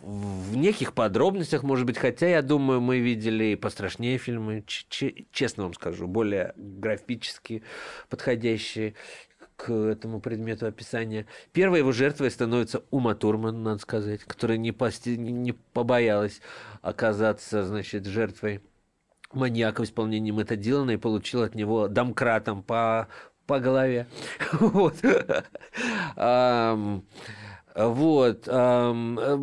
[0.02, 4.64] в неких подробностях, может быть, хотя, я думаю, мы видели и пострашнее фильмы,
[5.30, 7.62] честно вам скажу, более графически
[8.08, 8.94] подходящие
[9.64, 11.26] к этому предмету описания.
[11.52, 15.18] Первой его жертвой становится Ума Турман, надо сказать, которая не, пости...
[15.18, 16.40] не побоялась
[16.80, 18.62] оказаться, значит, жертвой
[19.32, 23.08] маньяка в исполнении Мэтта Дилана и получила от него домкратом по,
[23.46, 24.06] по голове.
[24.52, 24.96] Вот.
[27.74, 28.48] Вот.
[28.48, 29.38] Э,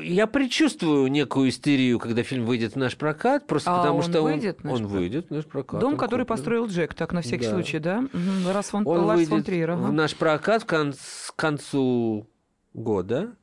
[0.00, 4.22] я предчувствую некую истерию, когда фильм выйдет в наш прокат, просто а потому он что
[4.22, 5.80] выйдет, он, он выйдет в наш прокат.
[5.80, 6.26] Дом, который куплен.
[6.26, 7.50] построил Джек, так на всякий да.
[7.50, 8.04] случай, да?
[8.52, 9.82] Раз фон, он Ларс выйдет Триер, ага.
[9.82, 12.28] в наш прокат к концу
[12.72, 13.34] года.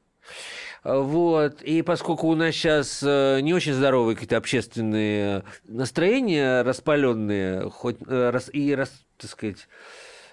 [0.83, 1.61] Вот.
[1.61, 8.39] И поскольку у нас сейчас э, не очень здоровые какие-то общественные настроения, распаленные, хоть э,
[8.53, 9.67] и, так сказать,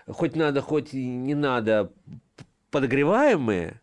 [0.06, 1.92] хоть надо, хоть и не надо,
[2.70, 3.80] подогреваемые,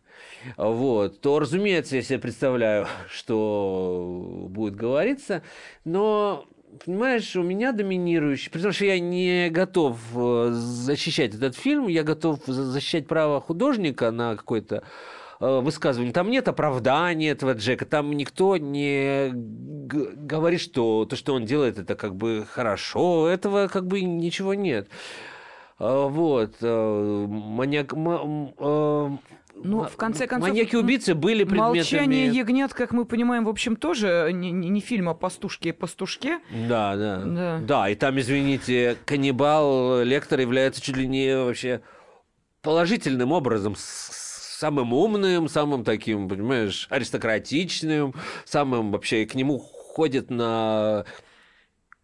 [0.56, 5.42] вот, то, разумеется, я себе представляю, что будет говориться,
[5.84, 6.46] но
[6.84, 12.40] понимаешь, у меня доминирующий, потому что я не готов э, защищать этот фильм, я готов
[12.46, 14.82] защищать право художника на какой-то
[15.40, 16.12] э, высказывание.
[16.12, 19.30] Там нет оправдания этого Джека, там никто не
[19.86, 24.88] говорит, что то, что он делает, это как бы хорошо, этого как бы ничего нет.
[25.78, 26.56] А, вот.
[26.60, 27.92] Э, маньяк...
[29.56, 30.48] Ну, в конце концов...
[30.48, 31.78] Маньяки-убийцы были предметами...
[31.78, 36.40] «Молчание ягнят», как мы понимаем, в общем, тоже не, не фильм о пастушке и пастушке.
[36.68, 37.58] Да, да, да.
[37.62, 41.82] Да, и там, извините, каннибал Лектор является чуть ли не вообще
[42.62, 51.04] положительным образом самым умным, самым таким, понимаешь, аристократичным, самым вообще к нему ходят на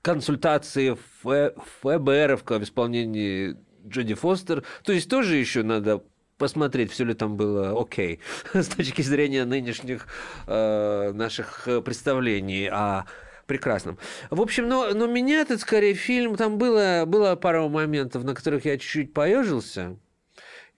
[0.03, 4.65] консультации ФБР в исполнении Джоди Фостер.
[4.85, 6.03] То есть тоже еще надо
[6.39, 8.21] посмотреть, все ли там было окей
[8.55, 10.07] с точки зрения нынешних
[10.47, 13.05] э, наших представлений о
[13.47, 13.99] прекрасном.
[14.31, 18.65] В общем, но, но меня этот скорее фильм, там было, было пару моментов, на которых
[18.65, 19.97] я чуть-чуть поежился.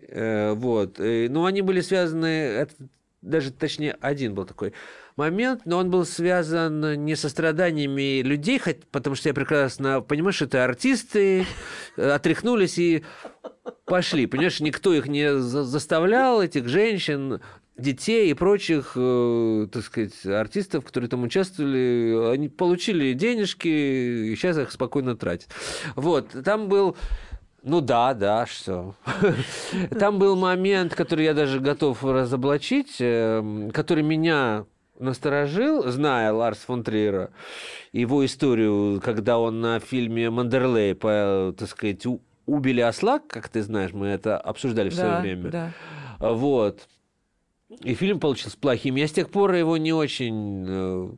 [0.00, 0.98] Э, вот.
[0.98, 2.74] Но они были связаны, это
[3.22, 4.72] даже точнее один был такой
[5.16, 10.32] момент, но он был связан не со страданиями людей, хоть, потому что я прекрасно понимаю,
[10.32, 11.46] что это артисты,
[11.96, 13.04] э, отряхнулись и
[13.84, 14.26] пошли.
[14.26, 17.40] Понимаешь, никто их не за- заставлял, этих женщин,
[17.76, 24.58] детей и прочих, э, так сказать, артистов, которые там участвовали, они получили денежки, и сейчас
[24.58, 25.48] их спокойно тратят.
[25.96, 26.96] Вот, там был
[27.62, 28.94] ну да, да, что.
[29.98, 34.66] Там был момент, который я даже готов разоблачить, э, который меня
[34.98, 37.30] насторожил, зная Ларс фон Триера,
[37.92, 42.04] его историю, когда он на фильме «Мандерлей», по, так сказать,
[42.46, 45.50] убили осла, как ты знаешь, мы это обсуждали в свое Да, время.
[45.50, 45.72] да.
[46.20, 46.88] Вот.
[47.82, 48.96] И фильм получился плохим.
[48.96, 51.10] Я с тех пор его не очень, э,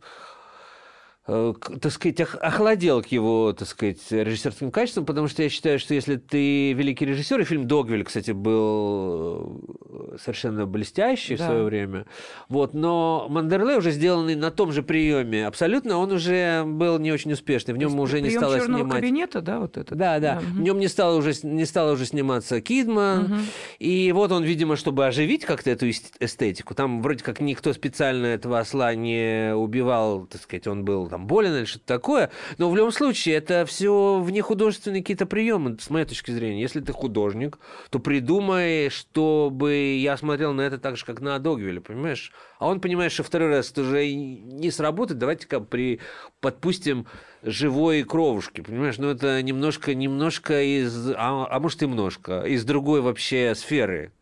[1.26, 5.94] так сказать, ох- охладел к его, так сказать, режиссерским качествам, потому что я считаю, что
[5.94, 11.44] если ты великий режиссер, и фильм «Догвиль», кстати, был э, совершенно блестящий Да.
[11.44, 12.04] в свое время,
[12.48, 17.32] вот, но «Мандерлей» уже сделанный на том же приеме, абсолютно, он уже был не очень
[17.32, 18.92] успешный, в нем есть уже не стало снимать...
[19.00, 19.94] кабинета, да, вот это?
[19.94, 20.40] Да, да.
[20.40, 23.40] В нем не стало уже не стало уже сниматься Кидман.
[23.78, 28.26] И вот он, видимо, чтобы оживить как-то эту эс- эстетику, там вроде как никто специально
[28.26, 32.30] этого осла не убивал, так сказать, он был там болен или что-то такое.
[32.58, 36.60] Но в любом случае это все внехудожественные какие-то приемы, с моей точки зрения.
[36.60, 37.58] Если ты художник,
[37.90, 42.32] то придумай, чтобы я смотрел на это так же, как на Догвиле, понимаешь?
[42.58, 46.00] А он понимает, что второй раз это уже не сработает, давайте-ка при...
[46.40, 47.06] подпустим
[47.44, 48.98] живой кровушки, понимаешь?
[48.98, 51.10] Ну, это немножко, немножко из...
[51.10, 52.42] А, а может, и немножко.
[52.42, 54.12] Из другой вообще сферы.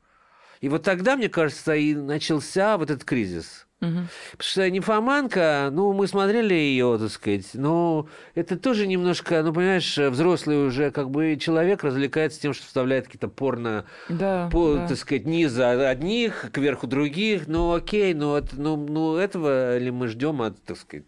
[0.61, 3.67] И вот тогда, мне кажется, и начался вот этот кризис.
[3.83, 4.09] Мгм.
[4.31, 9.99] Потому что «Нимфоманка», ну, мы смотрели ее, так сказать, но это тоже немножко, ну, понимаешь,
[9.99, 14.87] взрослый уже как бы человек развлекается тем, что вставляет какие-то порно Да, по, да.
[14.87, 17.49] так сказать, низа одних, кверху других.
[17.49, 21.07] Ну, окей, ну, это- ну, ну этого ли мы ждем от, так сказать,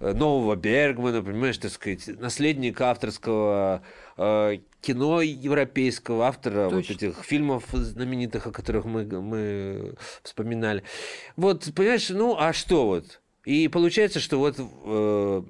[0.00, 3.82] нового Бергмана, понимаешь, так сказать, наследника авторского
[4.16, 6.92] э, кино европейского, автора вот Точно.
[6.92, 10.82] этих фильмов знаменитых, о которых мы, мы вспоминали.
[11.36, 13.20] Вот, понимаешь, ну, а что вот?
[13.44, 15.42] И получается, что вот э,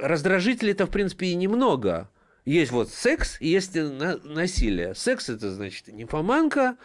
[0.00, 2.08] раздражителей-то, в принципе, и немного.
[2.44, 4.94] Есть вот секс и есть на- насилие.
[4.94, 6.76] Секс это значит нимфоманка,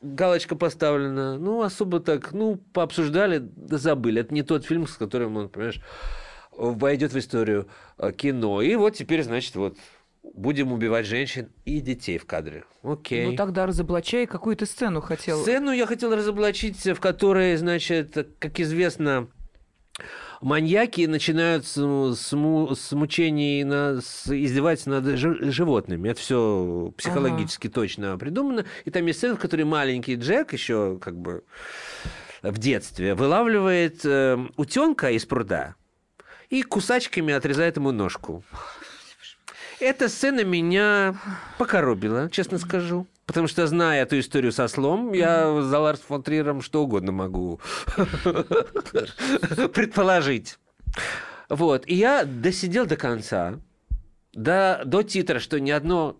[0.00, 4.20] галочка поставлена, ну, особо так, ну, пообсуждали, да забыли.
[4.20, 5.80] Это не тот фильм, с которым он, понимаешь,
[6.52, 8.60] войдет в историю э, кино.
[8.62, 9.76] И вот теперь, значит, вот
[10.22, 12.64] будем убивать женщин и детей в кадре.
[12.82, 13.26] Окей.
[13.26, 15.40] Ну тогда разоблачай, какую ты сцену хотел.
[15.42, 19.28] Сцену я хотел разоблачить, в которой, значит, как известно,
[20.40, 26.08] маньяки начинают с, с, му- с мучений, на, с- издеваться над жи- животными.
[26.10, 28.64] Это все психологически точно придумано.
[28.84, 31.42] И там есть сцена, в которой маленький Джек еще как бы
[32.42, 34.04] в детстве вылавливает
[34.56, 35.74] утенка из пруда
[36.50, 38.44] и кусачками отрезает ему ножку.
[39.80, 41.14] Эта сцена меня
[41.56, 43.06] покоробила, честно скажу.
[43.26, 47.60] Потому что, зная эту историю со слом, я за Ларс фон Триером что угодно могу
[49.74, 50.58] предположить.
[51.50, 51.84] Вот.
[51.86, 53.60] И я досидел до конца,
[54.32, 56.18] до, до титра, что ни одно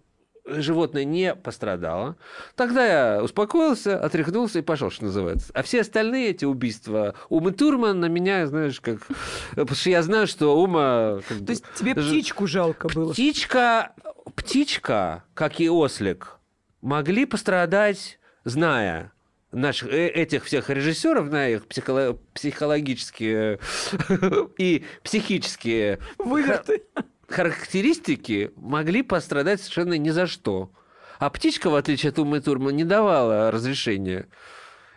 [0.48, 2.16] животное не пострадало.
[2.54, 5.50] Тогда я успокоился, отряхнулся и пошел, что называется.
[5.54, 9.06] А все остальные эти убийства Умы Турман на меня, знаешь, как...
[9.50, 11.20] Потому что я знаю, что Ума...
[11.28, 13.12] как То есть тебе птичку жалко было?
[13.12, 13.92] Птичка,
[14.34, 16.38] птичка, как и ослик,
[16.80, 19.12] могли пострадать, зная
[19.52, 23.60] наших, э- этих всех режиссеров, зная их психоло- психологические
[24.58, 26.82] и психические Выверты.
[27.28, 30.70] Характеристики, могли пострадать совершенно ни за что.
[31.18, 34.26] А птичка, в отличие от Умы Турман, не давала разрешения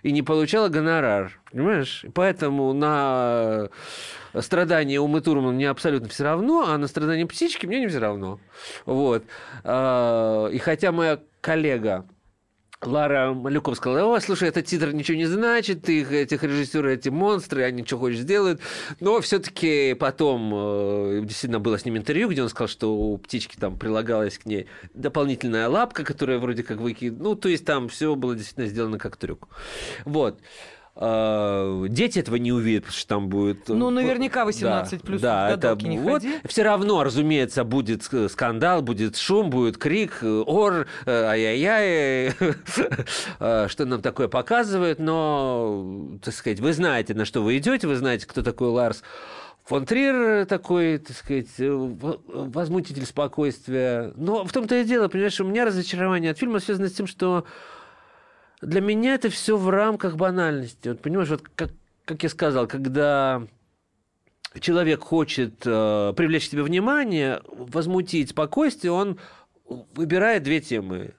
[0.03, 2.05] и не получала гонорар, понимаешь?
[2.13, 3.69] Поэтому на
[4.39, 8.39] страдания Умы Турман мне абсолютно все равно, а на страдания птички мне не все равно.
[8.85, 9.23] Вот.
[9.63, 12.05] А, И хотя моя коллега
[12.83, 17.63] Лара Малюков сказала, о, слушай, этот титр ничего не значит, их, этих режиссеры, эти монстры,
[17.63, 18.59] они что хочешь сделают.
[18.99, 23.55] Но все-таки потом э, действительно было с ним интервью, где он сказал, что у птички
[23.55, 24.65] там прилагалась к ней
[24.95, 27.19] дополнительная лапка, которая вроде как выкид...
[27.19, 29.47] Ну, то есть там все было действительно сделано как трюк.
[30.05, 30.39] Вот.
[30.95, 33.69] Э, Дети этого не увидят, потому что там будет...
[33.69, 36.21] Ну, наверняка 18 плюс да, это не вот.
[36.21, 36.35] ходи.
[36.45, 42.33] Все равно, разумеется, будет ск- скандал, будет шум, будет крик, э, ор, э, ай-яй-яй,
[43.39, 47.95] э, что нам такое показывают, но, так сказать, вы знаете, на что вы идете, вы
[47.95, 49.01] знаете, кто такой Ларс
[49.63, 54.11] фон Триер такой, так сказать, э, возмутитель спокойствия.
[54.17, 57.45] Но в том-то и дело, понимаешь, у меня разочарование от фильма связано с тем, что
[58.61, 60.89] для меня это все в рамках банальности.
[60.89, 61.71] Вот понимаешь, вот как,
[62.05, 63.43] как я сказал, когда
[64.59, 69.17] человек хочет э, привлечь себе внимание, возмутить спокойствие, он
[69.65, 71.13] выбирает две темы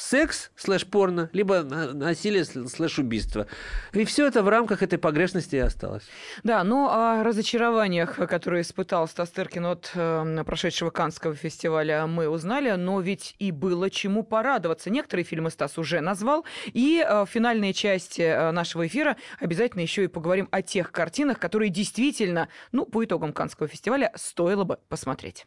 [0.00, 3.46] секс слэш порно, либо насилие слэш убийство.
[3.92, 6.04] И все это в рамках этой погрешности и осталось.
[6.42, 12.70] Да, ну о разочарованиях, которые испытал Стас Тыркин от э, прошедшего Канского фестиваля, мы узнали,
[12.72, 14.90] но ведь и было чему порадоваться.
[14.90, 20.04] Некоторые фильмы Стас уже назвал, и э, в финальной части э, нашего эфира обязательно еще
[20.04, 25.46] и поговорим о тех картинах, которые действительно, ну, по итогам Канского фестиваля стоило бы посмотреть.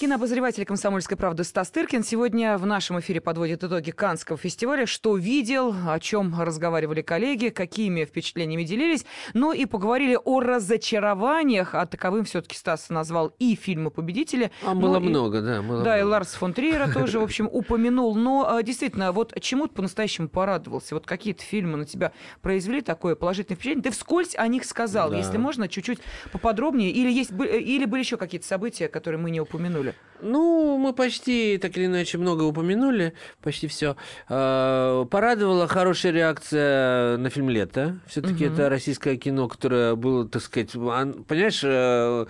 [0.00, 4.86] Кинообозреватель «Комсомольской правды» Стас Тыркин сегодня в нашем эфире подводит итоги Канского фестиваля.
[4.86, 9.04] Что видел, о чем разговаривали коллеги, какими впечатлениями делились.
[9.34, 14.50] Ну и поговорили о разочарованиях, а таковым все-таки Стас назвал и фильмы «Победители».
[14.64, 15.60] А ну было и, много, да.
[15.60, 15.98] Было да, много.
[15.98, 18.14] и Ларс фон Триера тоже, в общем, упомянул.
[18.14, 20.94] Но а, действительно, вот чему ты по-настоящему порадовался?
[20.94, 23.82] Вот какие-то фильмы на тебя произвели такое положительное впечатление?
[23.82, 25.10] Ты вскользь о них сказал.
[25.10, 25.18] Да.
[25.18, 25.98] Если можно, чуть-чуть
[26.32, 26.90] поподробнее.
[26.90, 29.89] Или, есть, или были еще какие-то события, которые мы не упомянули?
[30.22, 33.96] Ну, мы почти, так или иначе, много упомянули, почти все.
[34.28, 38.00] Порадовала хорошая реакция на фильм «Лето».
[38.06, 38.52] Все-таки Мгм.
[38.52, 40.72] это российское кино, которое было, так сказать...
[40.72, 42.26] Понимаешь, э,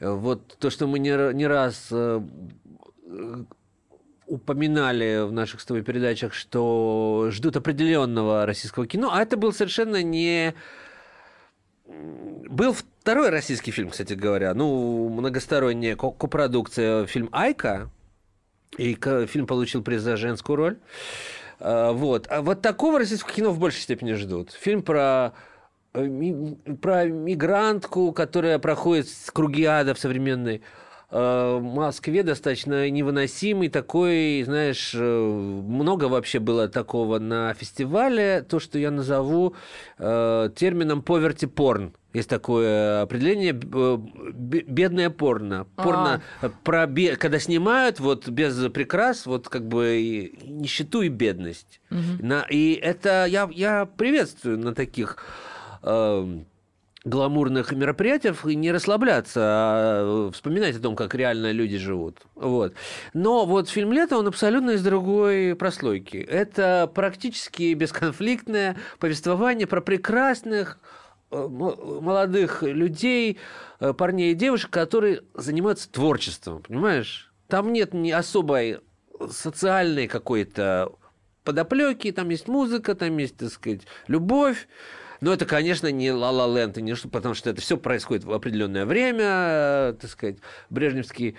[0.00, 2.22] вот то, что мы не, не раз э,
[4.26, 10.02] упоминали в наших с тобой передачах, что ждут определенного российского кино, а это был совершенно
[10.02, 10.54] не...
[11.86, 17.90] Был второй российский фильм, кстати говоря, ну, многосторонняя ко- копродукция, фильм «Айка»,
[18.78, 20.78] и фильм получил приз за женскую роль.
[21.60, 22.26] А, Вот.
[22.30, 24.52] А вот такого российского кино в большей степени ждут.
[24.52, 25.32] Фильм про
[25.92, 26.06] э,
[26.80, 30.62] про мигрантку, которая проходит круги ада в современной
[31.10, 38.78] э, Москве достаточно невыносимый такой, знаешь, э, много вообще было такого на фестивале, то, что
[38.78, 39.54] я назову
[39.98, 41.94] э, термином поверти порн.
[42.12, 43.98] Есть такое определение э,
[44.32, 45.66] бе- бедное порно.
[45.76, 51.08] Порно э, про бе- когда снимают вот без прикрас, вот как бы и нищету и
[51.08, 51.80] бедность.
[52.20, 55.16] На- и это я, я приветствую на таких
[55.82, 56.46] эм,
[57.04, 62.18] гламурных мероприятиях и не расслабляться, а вспоминать о том, как реально люди живут.
[62.34, 62.74] Вот.
[63.12, 66.16] Но вот фильм «Лето», он абсолютно из другой прослойки.
[66.16, 70.78] Это практически бесконфликтное повествование про прекрасных
[71.30, 73.38] э, молодых людей,
[73.80, 77.32] э, парней и девушек, которые занимаются творчеством, понимаешь?
[77.48, 78.80] Там нет ни особой
[79.30, 80.92] социальной какой-то
[81.44, 84.66] подоплеки, там есть музыка, там есть, так сказать, любовь.
[85.24, 88.84] Но это, конечно, не ла-ла ленд, не что, потому что это все происходит в определенное
[88.84, 90.36] время, э, так сказать,
[90.68, 91.36] брежневский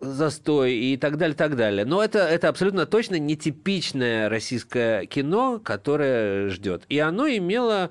[0.00, 1.84] застой и так далее, так далее.
[1.84, 6.82] Но это, это абсолютно точно нетипичное российское кино, которое ждет.
[6.88, 7.90] И оно имело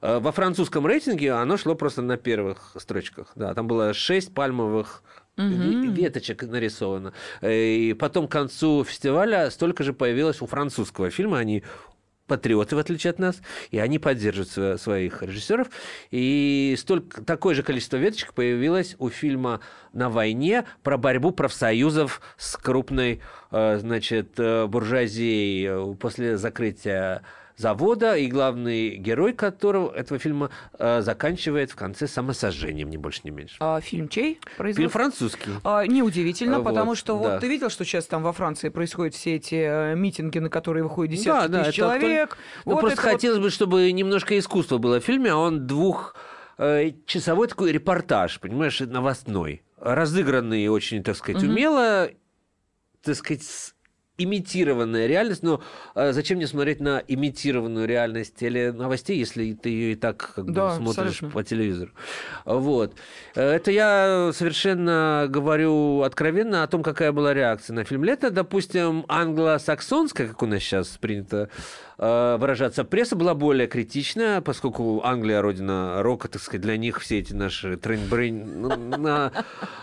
[0.00, 3.32] э, во французском рейтинге, оно шло просто на первых строчках.
[3.34, 5.02] Да, там было шесть пальмовых
[5.36, 7.12] ве- веточек нарисовано.
[7.42, 11.36] Э, И потом к концу фестиваля столько же появилось у французского фильма.
[11.38, 11.62] Они
[12.28, 13.40] патриоты, в отличие от нас,
[13.72, 15.68] и они поддерживают сво- своих режиссеров.
[16.12, 19.60] И столько, такое же количество веточек появилось у фильма
[19.92, 23.20] «На войне» про борьбу профсоюзов с крупной
[23.50, 27.22] э, значит, э, буржуазией э, после закрытия
[27.58, 33.30] завода, и главный герой которого этого фильма э, заканчивает в конце самосожжением, ни больше, ни
[33.30, 33.56] меньше.
[33.60, 34.40] А фильм чей?
[34.56, 35.50] Фильм французский.
[35.64, 37.30] А, неудивительно, А, потому вот, что да.
[37.32, 40.84] вот ты видел, что сейчас там во Франции происходят все эти э, митинги, на которые
[40.84, 42.00] выходят десятки Да, да, тысяч актуально.
[42.00, 42.38] человек.
[42.64, 45.66] Ну, Вот просто это вот- хотелось бы, чтобы немножко искусства было в фильме, а он
[45.66, 46.14] двух
[46.58, 51.52] э, часовой такой репортаж, понимаешь, новостной, разыгранный очень, так сказать, Мгм.
[51.52, 52.08] умело,
[53.02, 53.42] так сказать,
[54.18, 55.62] имитированная реальность, но
[55.94, 60.52] э, зачем мне смотреть на имитированную реальность теленовостей, если ты ее и так как бы,
[60.52, 61.30] Да, смотришь абсолютно.
[61.30, 61.90] по телевизору.
[62.44, 62.94] Вот.
[63.34, 68.30] Э, Это я совершенно говорю откровенно о том, какая была реакция на фильм «Лето».
[68.30, 71.48] Допустим, англосаксонская, как у нас сейчас принято
[71.98, 72.84] э, выражаться.
[72.84, 77.76] Пресса была более критичная, поскольку Англия родина рока, так сказать, для них все эти наши
[77.76, 79.30] трень-брень ну,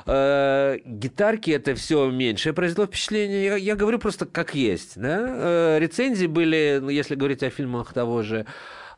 [0.06, 3.46] э, гитарке это все меньше произвело впечатление.
[3.46, 4.94] Я, я говорю просто как есть.
[5.00, 5.26] Да?
[5.28, 8.46] Э, рецензии были, ну, если говорить о фильмах того же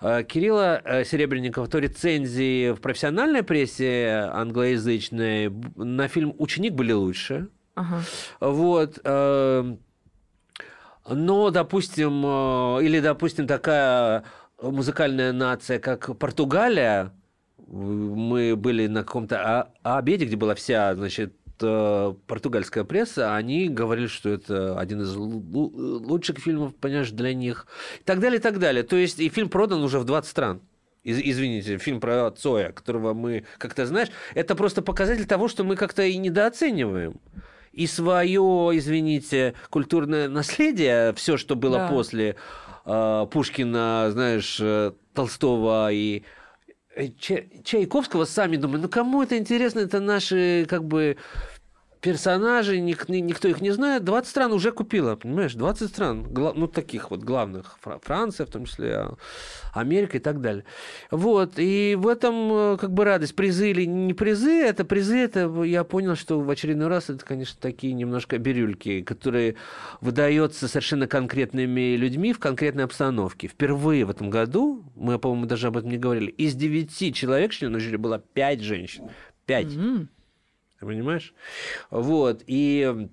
[0.02, 7.50] э, Кирилла э, Серебренникова, то рецензии в профессиональной прессе англоязычной на фильм «Ученик» были лучше.
[7.76, 8.02] Ага.
[8.40, 9.00] Вот.
[9.04, 9.76] э,
[11.10, 14.24] Но, допустим, э, или, допустим, такая
[14.62, 17.12] музыкальная нация, как Португалия,
[17.68, 24.30] мы были на каком-то обеде, где была вся, значит, э, португальская пресса, они говорили, что
[24.30, 27.68] это один из лу- лу- лучших фильмов, понимаешь, для них.
[28.00, 28.84] И так далее, и так далее.
[28.84, 30.62] То есть, и фильм продан уже в 20 стран.
[31.04, 35.76] Из- Извините, фильм про Цоя, которого мы как-то знаешь, это просто показатель того, что мы
[35.76, 37.20] как-то и недооцениваем.
[37.72, 41.88] И свое, извините, культурное наследие, все, что было Да.
[41.90, 42.36] после
[42.86, 46.24] э, Пушкина, знаешь, э, Толстого и
[47.64, 51.18] Чайковского, сами думают, ну кому это интересно, это наши как бы
[52.08, 54.06] персонажи, ник- ни- никто их не знает.
[54.06, 58.64] 20 стран уже купила, понимаешь, 20 стран, ну таких вот главных, Фра- Франция в том
[58.64, 59.16] числе, а,
[59.74, 60.64] Америка и так далее.
[61.12, 63.36] Вот, и в этом э, как бы радость.
[63.36, 67.58] Призы или не призы, это призы, это я понял, что в очередной раз это, конечно,
[67.60, 69.56] такие немножко бирюльки, которые
[70.00, 73.50] выдаются совершенно конкретными людьми в конкретной обстановке.
[73.50, 77.82] Впервые в этом году, мы, по-моему, даже об этом не говорили, из девяти человек членов
[77.82, 79.10] жюри было пять женщин.
[79.46, 79.76] Пять.
[79.76, 80.10] М.
[80.80, 81.34] Ты понимаешь?
[81.90, 82.44] Вот.
[82.48, 83.08] И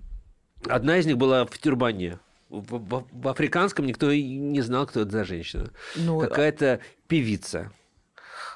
[0.68, 2.18] одна из них была в тюрбане.
[2.50, 2.78] В,
[3.10, 5.70] в- африканском никто и не знал, кто это за женщина.
[5.96, 7.72] Ну, Какая-то певица.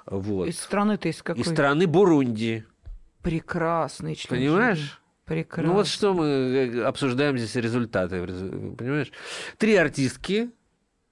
[0.07, 0.47] Вот.
[0.49, 1.43] из страны-то из какой?
[1.43, 2.65] Из страны Бурунди.
[3.23, 4.39] Прекрасный член.
[4.41, 4.79] Понимаешь?
[4.79, 4.91] жюри.
[5.25, 5.71] Прекрасно.
[5.71, 9.11] Ну вот что мы э, обсуждаем здесь результаты, резу- понимаешь?
[9.59, 10.51] Три артистки.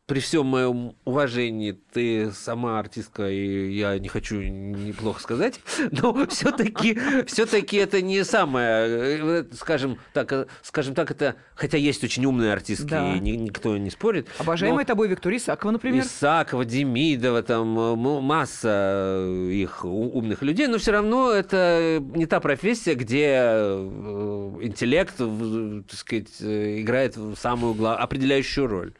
[0.06, 5.58] При всем моем уважении, ты сама артистка, и я не хочу неплохо сказать,
[5.90, 6.96] но все-таки
[7.26, 12.52] все-таки это не самое, э, скажем так, э, скажем так, это, хотя есть очень умные
[12.52, 13.16] артистки, Да.
[13.16, 14.28] и ни- никто не спорит.
[14.38, 16.04] Обожаемая но- тобой Виктория Исакова, например.
[16.04, 22.38] Исакова, Демидова, там э, масса э, их умных людей, но все равно это не та
[22.38, 28.92] профессия, где э, интеллект, так сказать, э, играет самую гла- определяющую роль.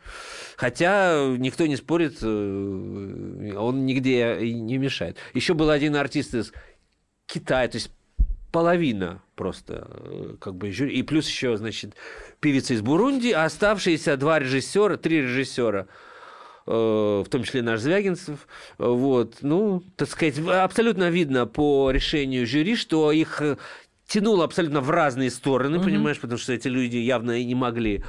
[0.57, 5.19] Хотя никто не спорит, э, он нигде не мешает.
[5.35, 6.53] Еще был один артист из
[7.27, 7.91] Китая, то есть
[8.53, 10.95] половина просто э, как бы жюри.
[10.95, 11.95] И плюс еще, значит,
[12.41, 15.89] певица из Бурунди, а оставшиеся два режиссера, три режиссера,
[16.67, 18.49] э, в том числе наш Звягинцев,
[18.79, 23.59] э, вот, ну, так сказать, абсолютно видно по решению жюри, что их э,
[24.07, 28.05] тянуло абсолютно в разные стороны, понимаешь, потому что эти люди явно и не могли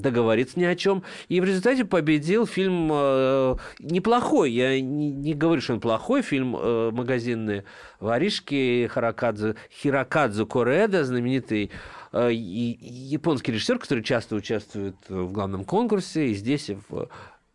[0.00, 1.02] договориться ни о чем.
[1.28, 4.52] И в результате победил фильм э, неплохой.
[4.52, 6.22] Я не, не говорю, что он плохой.
[6.22, 7.64] Фильм э, магазинные
[8.00, 11.70] воришки Харакадзу, Хирокадзу Кореда, знаменитый
[12.12, 17.08] э, японский режиссер, который часто участвует в главном конкурсе и здесь, и в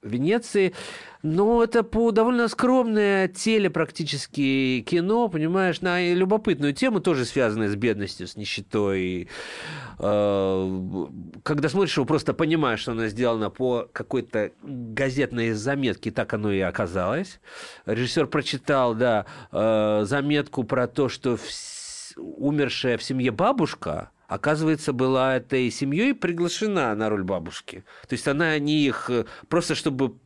[0.04, 0.74] Венеции.
[1.22, 7.76] Но это по довольно скромное теле практически кино, понимаешь, на любопытную тему, тоже связанную с
[7.76, 9.30] бедностью, с нищетой.
[10.00, 11.06] Э,
[11.44, 16.60] Когда смотришь его, просто понимаешь, что оно сделано по какой-то газетной заметке, так оно и
[16.60, 17.40] оказалось.
[17.86, 21.38] Режиссер прочитал, да, э, заметку про то, что
[22.18, 27.84] умершая в семье бабушка, оказывается, была этой семьей приглашена на роль бабушки.
[28.08, 30.18] То есть она не их э, просто чтобы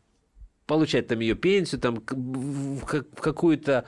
[0.65, 3.85] получать там ее пенсию, там в как- в какую-то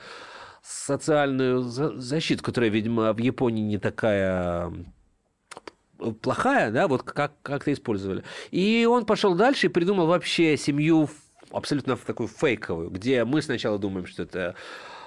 [0.62, 4.72] социальную за- защиту, которая, видимо, в Японии не такая
[6.22, 8.22] плохая, да, вот как, как-то использовали.
[8.50, 11.08] И он пошел дальше и придумал вообще семью
[11.50, 14.54] абсолютно такую фейковую, где мы сначала думаем, что это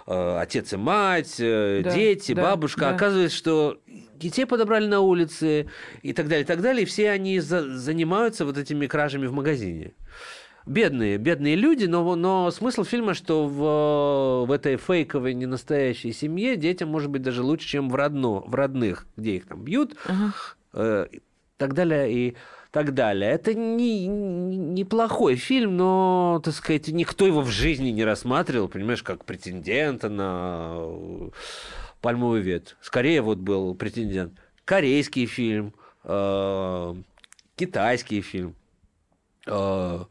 [0.08, 2.82] э, отец и мать, э, Да, дети, да, бабушка.
[2.82, 2.90] да.
[2.96, 3.78] Оказывается, что
[4.16, 5.68] детей подобрали на улице
[6.02, 6.84] и так далее, и так далее.
[6.84, 9.94] И все они за- занимаются вот этими кражами в магазине.
[10.66, 16.88] Бедные, бедные люди, но, но смысл фильма, что в, в этой фейковой, ненастоящей семье детям
[16.88, 19.96] может быть даже лучше, чем в, родно, в родных, где их там бьют,
[20.74, 21.22] э, и
[21.58, 22.36] так далее, и
[22.74, 23.30] так далее.
[23.32, 29.04] Это не, не- неплохой фильм, но, так сказать, никто его в жизни не рассматривал, понимаешь,
[29.04, 31.30] как претендента на э,
[32.02, 32.76] пальмовый ветвь.
[32.82, 34.34] Скорее вот был претендент.
[34.66, 36.96] Корейский фильм, э,
[37.56, 38.56] китайский фильм.
[39.46, 40.06] Э,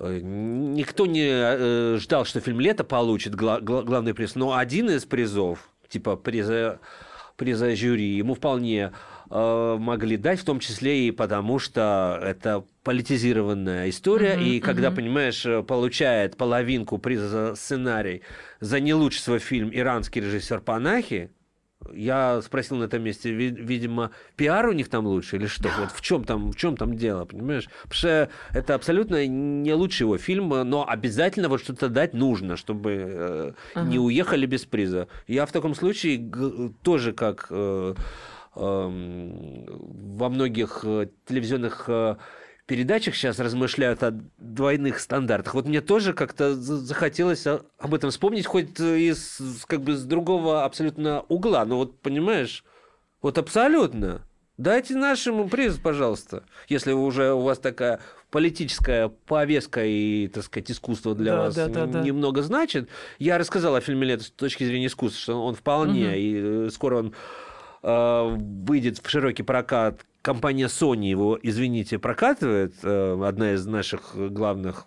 [0.00, 4.90] э, Никто не э, ждал, что фильм «Лето» получит гла- гла- главный приз, но один
[4.90, 6.80] из призов, типа приза
[7.36, 8.90] приза жюри, ему вполне
[9.30, 14.88] э, могли дать, в том числе и потому, что это политизированная история, Мгм, и когда,
[14.88, 14.96] мгм.
[14.96, 18.22] понимаешь, э, получает половинку приза за сценарий
[18.60, 21.30] за не лучший свой фильм иранский режиссер Панахи,
[21.94, 25.68] я спросил на этом месте, ви- видимо, пиар у них там лучше или что?
[25.68, 27.68] Вот в чем там, в чем там дело, понимаешь?
[27.84, 32.90] Потому что это абсолютно не лучший его фильм, но обязательно вот что-то дать нужно, чтобы
[32.90, 33.88] э, Ага.
[33.88, 35.06] не уехали без приза.
[35.28, 36.18] Я в таком случае
[36.82, 37.94] тоже как э,
[38.58, 42.16] во многих э, телевизионных э,
[42.66, 45.54] передачах сейчас размышляют о двойных стандартах.
[45.54, 49.96] Вот мне тоже как-то за- захотелось о- об этом вспомнить, хоть э, из как бы
[49.96, 51.64] с другого абсолютно угла.
[51.64, 52.64] Но вот понимаешь,
[53.22, 54.22] вот абсолютно.
[54.56, 58.00] Дайте нашему приз, пожалуйста, если уже у вас такая
[58.32, 62.02] политическая повестка и, так сказать, искусство для Да, вас да, да, да.
[62.02, 62.88] немного значит.
[63.20, 66.14] Я рассказал о фильме «Лето» с точки зрения искусства, что он вполне, Мгм.
[66.66, 67.14] и скоро он
[67.82, 70.04] выйдет в широкий прокат.
[70.22, 74.86] Компания Sony его, извините, прокатывает, э, одна из наших главных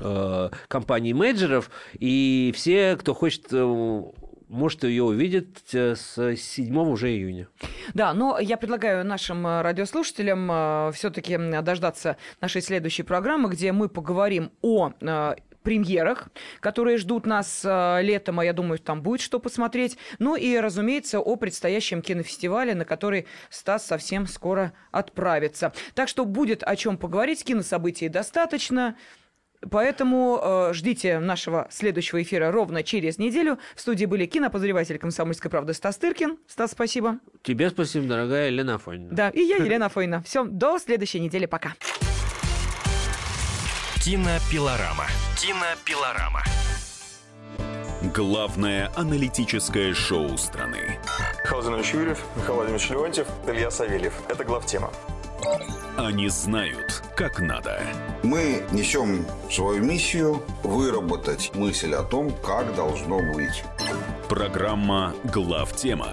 [0.00, 4.02] э, компаний-менеджеров, и все, кто хочет, э,
[4.48, 7.48] может ее увидеть э, с 7 уже июня.
[7.94, 14.52] Да, но я предлагаю нашим э, радиослушателям все-таки дождаться нашей следующей программы, где мы поговорим
[14.62, 15.34] о э,
[15.66, 16.28] премьерах,
[16.60, 19.98] которые ждут нас э, летом, а я думаю, там будет что посмотреть.
[20.20, 25.72] Ну и, разумеется, о предстоящем кинофестивале, на который Стас совсем скоро отправится.
[25.94, 28.96] Так что будет о чем поговорить, кинособытий достаточно.
[29.68, 33.58] Поэтому э, ждите нашего следующего эфира ровно через неделю.
[33.74, 36.38] В студии были кинопозреватель «Комсомольской правды» Стас Тыркин.
[36.46, 37.18] Стас, спасибо.
[37.42, 39.12] Тебе спасибо, дорогая Елена Афонина.
[39.12, 40.22] Да, и я, Елена Фойна.
[40.22, 41.46] Все, до следующей недели.
[41.46, 41.74] Пока.
[44.06, 45.06] Кинопилорама.
[45.34, 46.44] Кинопилорама.
[48.14, 51.00] Главное аналитическое шоу страны.
[51.42, 54.12] Михаил Владимирович Юрьев, Михаил Владимирович Леонтьев, Илья Савельев.
[54.28, 54.92] Это главтема.
[55.96, 57.82] Они знают, как надо.
[58.22, 63.64] Мы несем свою миссию выработать мысль о том, как должно быть.
[64.28, 66.12] Программа «Главтема»